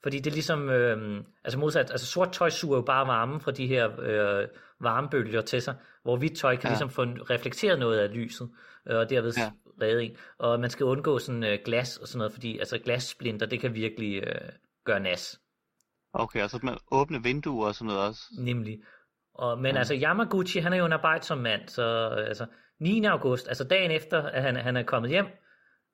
[0.06, 3.52] fordi det er ligesom, øh, altså modsat, altså sort tøj suger jo bare varme fra
[3.52, 4.48] de her øh,
[4.80, 6.70] varmebølger til sig, hvor hvidt tøj kan ja.
[6.70, 8.50] Ligesom få reflekteret noget af lyset,
[8.90, 9.52] øh, og derved ja.
[9.82, 10.18] Redde en.
[10.38, 13.74] Og man skal undgå sådan øh, glas og sådan noget, fordi altså glassplinter, det kan
[13.74, 14.50] virkelig øh,
[14.86, 15.40] gøre nas.
[16.14, 18.22] Okay, og så man åbne vinduer og sådan noget også.
[18.40, 18.80] Nemlig.
[19.34, 19.78] Og, men ja.
[19.78, 22.46] Altså Yamaguchi, han er jo en arbejdsom mand, så altså
[22.80, 23.06] 9.
[23.06, 25.26] august, altså dagen efter, at han, han er kommet hjem,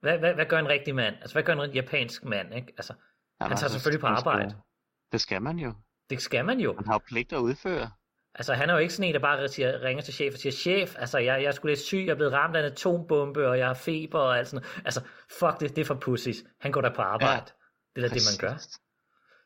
[0.01, 1.15] hvad, hvad, hvad gør en rigtig mand?
[1.15, 2.73] Altså hvad gør en japansk mand, ikke?
[2.77, 2.93] Altså,
[3.41, 4.55] Jamen, Han tager selvfølgelig på skal- arbejde.
[5.11, 5.73] Det skal man jo.
[6.09, 6.73] det skal man jo.
[6.73, 7.91] Man har jo pligt at udføre.
[8.35, 10.53] Altså han er jo ikke sådan en, der bare siger, ringer til chef og siger,
[10.53, 13.47] chef, altså jeg, jeg er sgu lidt syg, jeg er blevet ramt af en atombombe,
[13.47, 14.85] og jeg har feber og alt sådan noget.
[14.85, 15.01] Altså,
[15.39, 16.43] fuck det, det er for pussies.
[16.61, 17.33] Han går der på arbejde.
[17.33, 17.39] Ja,
[17.95, 18.57] det er da det, man gør.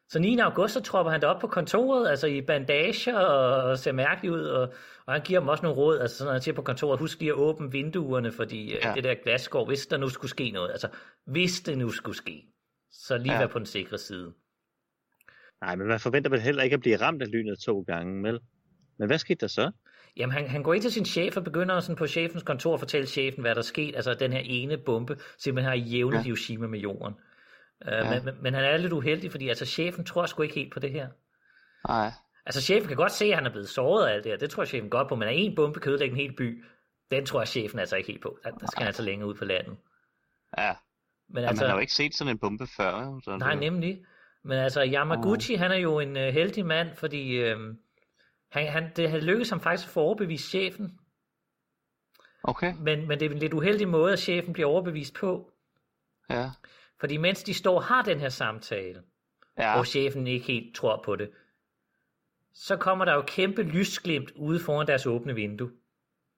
[0.09, 0.39] Så 9.
[0.39, 4.41] august, så tropper han op på kontoret, altså i bandager og, og ser mærkelig ud,
[4.43, 4.73] og,
[5.05, 7.29] og han giver dem også nogle råd, altså sådan, han siger på kontoret, husk lige
[7.31, 8.87] at åbne vinduerne, fordi ja.
[8.89, 8.93] Ja.
[8.95, 10.89] det der glas går, hvis der nu skulle ske noget, altså
[11.25, 12.43] hvis det nu skulle ske,
[12.95, 13.39] så lige ja.
[13.39, 14.33] Være på den sikre side.
[15.61, 18.39] Nej, men man forventer vel heller ikke at blive ramt af lynet to gange, vel?
[18.97, 19.71] Men hvad skete der så?
[20.17, 22.79] Jamen, han, han går ind til sin chef og begynder sådan på chefens kontor at
[22.79, 23.95] fortælle chefen, hvad der er sket.
[23.95, 26.23] Altså, den her ene bombe simpelthen har jævnet ja.
[26.23, 27.13] Hiroshima med jorden.
[27.81, 28.09] Uh, Ja.
[28.09, 30.79] men, men, men han er lidt uheldig, fordi altså, chefen tror sgu ikke helt på
[30.79, 31.07] det her.
[31.87, 32.11] Nej.
[32.45, 34.37] Altså, chefen kan godt se, at han er blevet såret af alt det her.
[34.37, 36.63] Det tror chefen godt på, men at en bombe kan ødelægge en hel by,
[37.11, 38.39] den tror jeg, chefen altså ikke helt på.
[38.43, 39.77] Der, der skal han altså længere ud på landet.
[40.57, 40.73] Ja,
[41.29, 43.19] Men altså, man har jo ikke set sådan en bombe før.
[43.23, 44.05] Så nej, det- nemlig.
[44.43, 47.59] Men altså, Yamaguchi, han er jo en uh, heldig mand, fordi uh,
[48.51, 50.99] han, han, det har lykkedes ham faktisk at få overbevist chefen.
[52.43, 55.51] Okay, Men, men det er en lidt uheldig måde, at chefen bliver overbevist på.
[56.29, 56.51] ja.
[56.99, 59.03] Fordi mens de står og har den her samtale.
[59.57, 61.31] Ja, og chefen ikke helt tror på det,
[62.53, 65.71] så kommer der jo kæmpe lysglimt ude foran deres åbne vindue.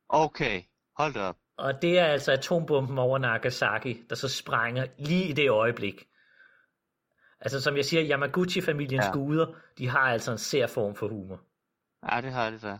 [0.09, 0.61] okay.
[0.97, 1.37] Hold da op.
[1.57, 6.07] Og det er altså atombomben over Nagasaki, der så sprænger lige i det øjeblik.
[7.41, 9.11] Altså som jeg siger, Yamaguchi-familiens ja.
[9.11, 9.45] Guder,
[9.77, 11.41] de har altså en sær form for humor.
[12.11, 12.77] Ja, det har det da.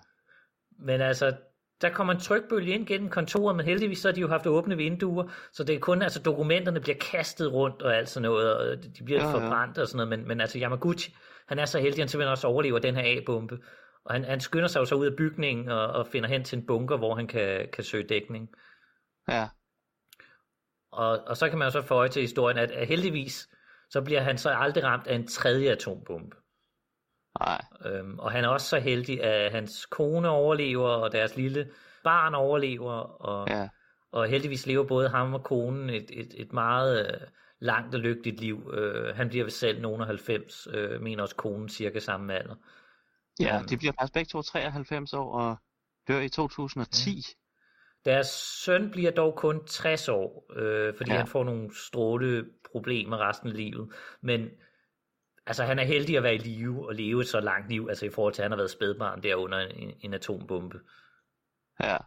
[0.80, 1.36] Men altså,
[1.82, 4.78] der kommer en trykbølge ind gennem kontoret, men heldigvis så har de jo haft åbne
[4.78, 8.84] vinduer, så det er kun, altså dokumenterne bliver kastet rundt og alt sådan noget, og
[8.98, 9.46] de bliver ja, Ja, ja.
[9.46, 11.16] forbrændt og sådan noget, men, men altså Yamaguchi,
[11.48, 13.58] han er så heldig, at han simpelthen også overlever den her A-bombe,
[14.08, 16.58] og han, han skynder sig jo så ud af bygningen og, og finder hen til
[16.60, 18.50] en bunker, hvor han kan, kan søge dækning.
[19.30, 19.50] Ja,
[20.92, 23.50] Og, og så kan man jo så få øje til historien, at, at heldigvis,
[23.90, 26.36] så bliver han så aldrig ramt af en tredje atombombe.
[27.40, 27.62] nej.
[27.86, 31.72] Øhm, og han er også så heldig, at hans kone overlever, og deres lille
[32.04, 33.70] barn overlever, og, Ja,
[34.12, 37.28] og heldigvis lever både ham og konen et, et, et meget øh,
[37.60, 38.72] langt og lykkeligt liv.
[38.74, 42.56] Øh, han bliver selv nogen af 90, øh, mener også konen cirka samme alder.
[43.40, 45.56] Ja de bliver faktisk begge to 93 år og
[46.08, 47.24] dør i 2010.
[48.06, 48.28] Deres
[48.66, 51.18] søn bliver dog kun 60 år, øh, fordi Ja.
[51.18, 53.90] han får nogle stråleproblemer resten af livet.
[54.22, 54.50] Men
[55.46, 58.06] altså, han er heldig at være i live og leve et så langt liv, altså
[58.06, 60.80] i forhold til, at han har været spædbarn der under en, en atombombe.
[61.84, 61.98] Ja.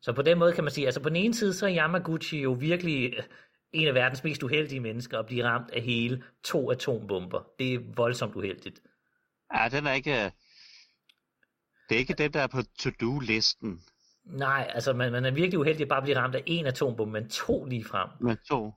[0.00, 2.42] Så på den måde kan man sige, altså på den ene side, så er Yamaguchi
[2.42, 3.24] jo virkelig øh,
[3.72, 7.46] en af verdens mest uheldige mennesker at blive ramt af hele to atombomber.
[7.58, 8.80] Det er voldsomt uheldigt.
[9.54, 10.32] Ja, den er ikke...
[11.88, 13.80] Det er ikke den, der er på to-do-listen.
[14.24, 17.28] Nej, altså man, man er virkelig uheldig at bare blive ramt af en atombombe, men
[17.30, 18.08] to lige frem.
[18.20, 18.72] Men to.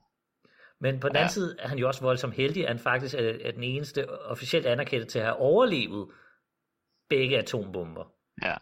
[0.80, 1.20] Men på den Ja.
[1.20, 4.20] anden side er han jo også voldsomt heldig, at han faktisk er, er den eneste
[4.20, 6.10] officielt anerkendte til at have overlevet
[7.08, 8.12] begge atombomber.
[8.42, 8.54] Ja.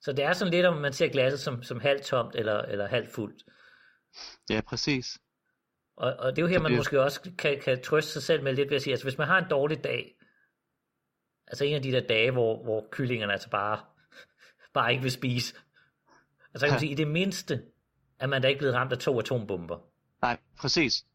[0.00, 2.86] Så det er sådan lidt, om man ser glasset som, som halvt tomt eller, eller
[2.88, 3.42] halvt fuldt.
[4.50, 5.18] Ja, præcis.
[5.96, 8.42] Og, og det er jo her, man Det- måske også kan, kan trøste sig selv
[8.42, 10.14] med lidt ved at sige, altså hvis man har en dårlig dag,
[11.52, 13.80] altså en af de der dage, hvor, hvor kyllingerne altså bare,
[14.74, 15.54] bare ikke vil spise,
[16.54, 17.62] altså kan man sige, i det mindste,
[18.18, 19.78] er man da ikke blevet ramt af to atombomber.
[20.22, 21.06] Nej, præcis.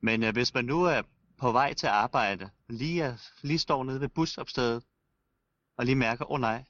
[0.00, 1.02] Men øh, hvis man nu er
[1.38, 4.84] på vej til arbejde, lige, er, lige står nede ved busopstedet,
[5.76, 6.64] og lige mærker, åh oh, nej,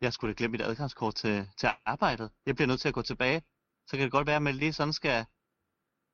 [0.00, 2.30] jeg skulle da glemme mit adgangskort til, til arbejdet.
[2.46, 3.42] Jeg bliver nødt til at gå tilbage.
[3.86, 5.24] Så kan det godt være, at man lige sådan skal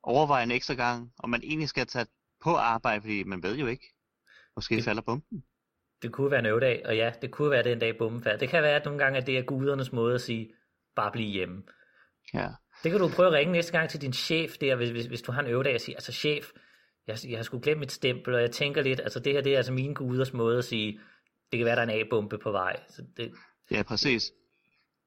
[0.03, 2.07] overveje en ekstra gang, om man egentlig skal tage
[2.41, 3.95] på arbejde, fordi man ved jo ikke.
[4.57, 5.45] Måske Det- falder bomben.
[6.03, 8.39] Det kunne være en øvedag, og ja, det kunne være den dag bomben falder.
[8.39, 10.51] Det kan være, at nogle gange at det er gudernes måde at sige,
[10.97, 11.63] bare blive hjemme.
[12.35, 12.49] Ja.
[12.83, 15.23] Det kan du prøve at ringe næste gang til din chef der, hvis, hvis, hvis
[15.23, 16.51] du har en øvedag og sige, altså chef,
[17.07, 19.53] jeg, jeg har sgu glemt mit stempel, og jeg tænker lidt, altså det her det
[19.53, 21.01] er altså mine guders måde at sige,
[21.53, 22.81] det kan være, der er en A-bombe på vej.
[22.89, 23.33] Så det,
[23.71, 24.33] Ja, præcis.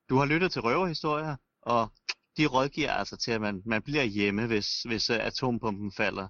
[0.10, 1.92] Du har lyttet til røverhistorier, og
[2.38, 6.28] de rådgiver altså til, at man, man bliver hjemme, hvis, hvis uh, atombomben falder.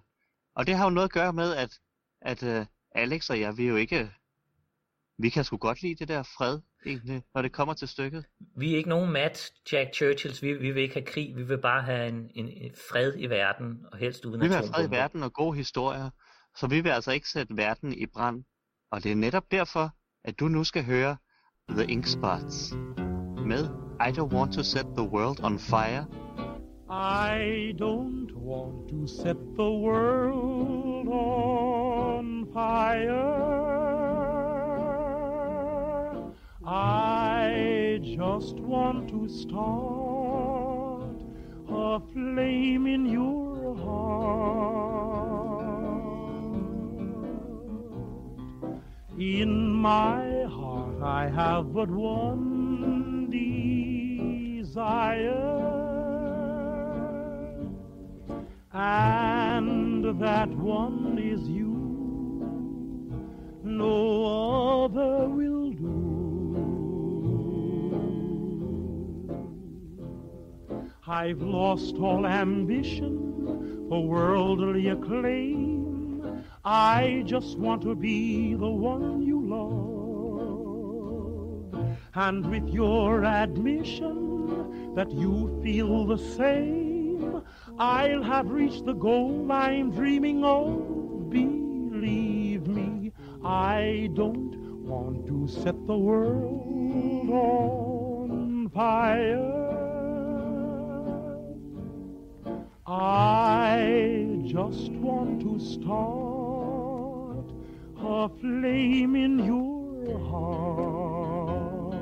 [0.56, 1.80] Og det har jo noget at gøre med, at,
[2.22, 4.12] at uh, Alex og jeg, vi er jo ikke...
[5.22, 8.26] Vi kan sgu godt lide det der fred, egentlig, når det kommer til stykket.
[8.58, 11.58] vi er ikke nogen Matt Jack Churchills, vi, vi vil ikke have krig, vi vil
[11.58, 14.88] bare have en, en, en fred i verden, og helst uden Vi vil have fred
[14.88, 16.10] i verden og gode historier,
[16.56, 18.44] så vi vil altså ikke sætte verden i brand.
[18.92, 19.90] Og det er netop derfor,
[20.24, 21.18] at du nu skal høre
[21.70, 22.74] The Ink Spots
[23.46, 23.66] med
[24.08, 26.06] I Don't Want to Set the World on Fire.
[26.92, 33.61] I don't want to set the world on fire.
[36.74, 41.18] I just want to start
[41.68, 44.72] a flame in your heart.
[49.20, 53.30] In my heart, I have but one
[54.62, 55.28] desire,
[58.72, 61.76] and that one is you.
[63.62, 65.61] No other will
[71.08, 76.44] I've lost all ambition for worldly acclaim.
[76.64, 79.82] I just want to be the one you love.
[82.14, 87.42] And with your admission that you feel the same,
[87.80, 91.32] I'll have reached the goal I'm dreaming of.
[91.32, 93.12] Believe me,
[93.44, 99.71] I don't want to set the world on fire.
[102.94, 107.46] I just want to start
[107.98, 111.96] a flame in your heart.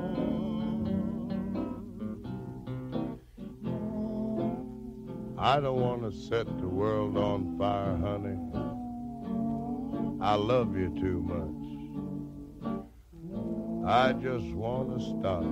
[5.38, 8.36] I don't want to set the world on fire, honey.
[10.20, 11.68] I love you too much.
[13.88, 15.46] I just want to start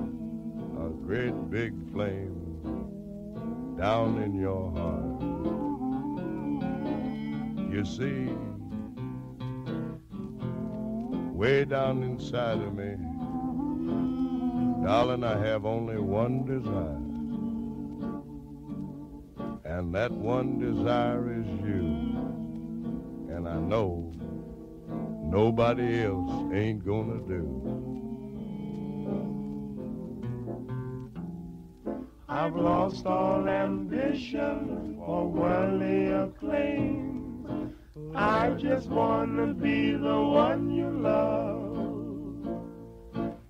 [0.84, 2.37] a great big flame
[3.78, 5.20] down in your heart.
[7.72, 8.28] You see,
[11.32, 12.96] way down inside of me,
[14.84, 17.04] darling, I have only one desire.
[19.64, 22.16] And that one desire is you.
[23.32, 24.12] And I know
[25.22, 27.97] nobody else ain't gonna do.
[32.48, 37.74] I've lost all ambition for worldly acclaim.
[38.14, 41.76] I just wanna be the one you love.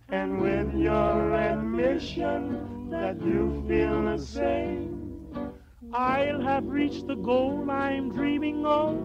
[0.09, 5.53] And with your admission that you feel the same,
[5.93, 8.97] I'll have reached the goal I'm dreaming of.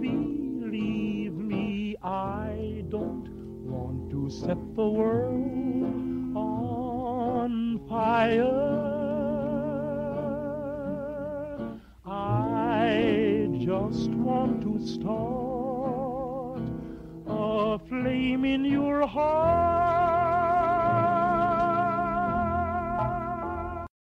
[0.00, 3.28] Believe me, I don't
[3.62, 8.85] want to set the world on fire.
[13.90, 16.60] Just want to start
[17.28, 19.95] a flame in your heart.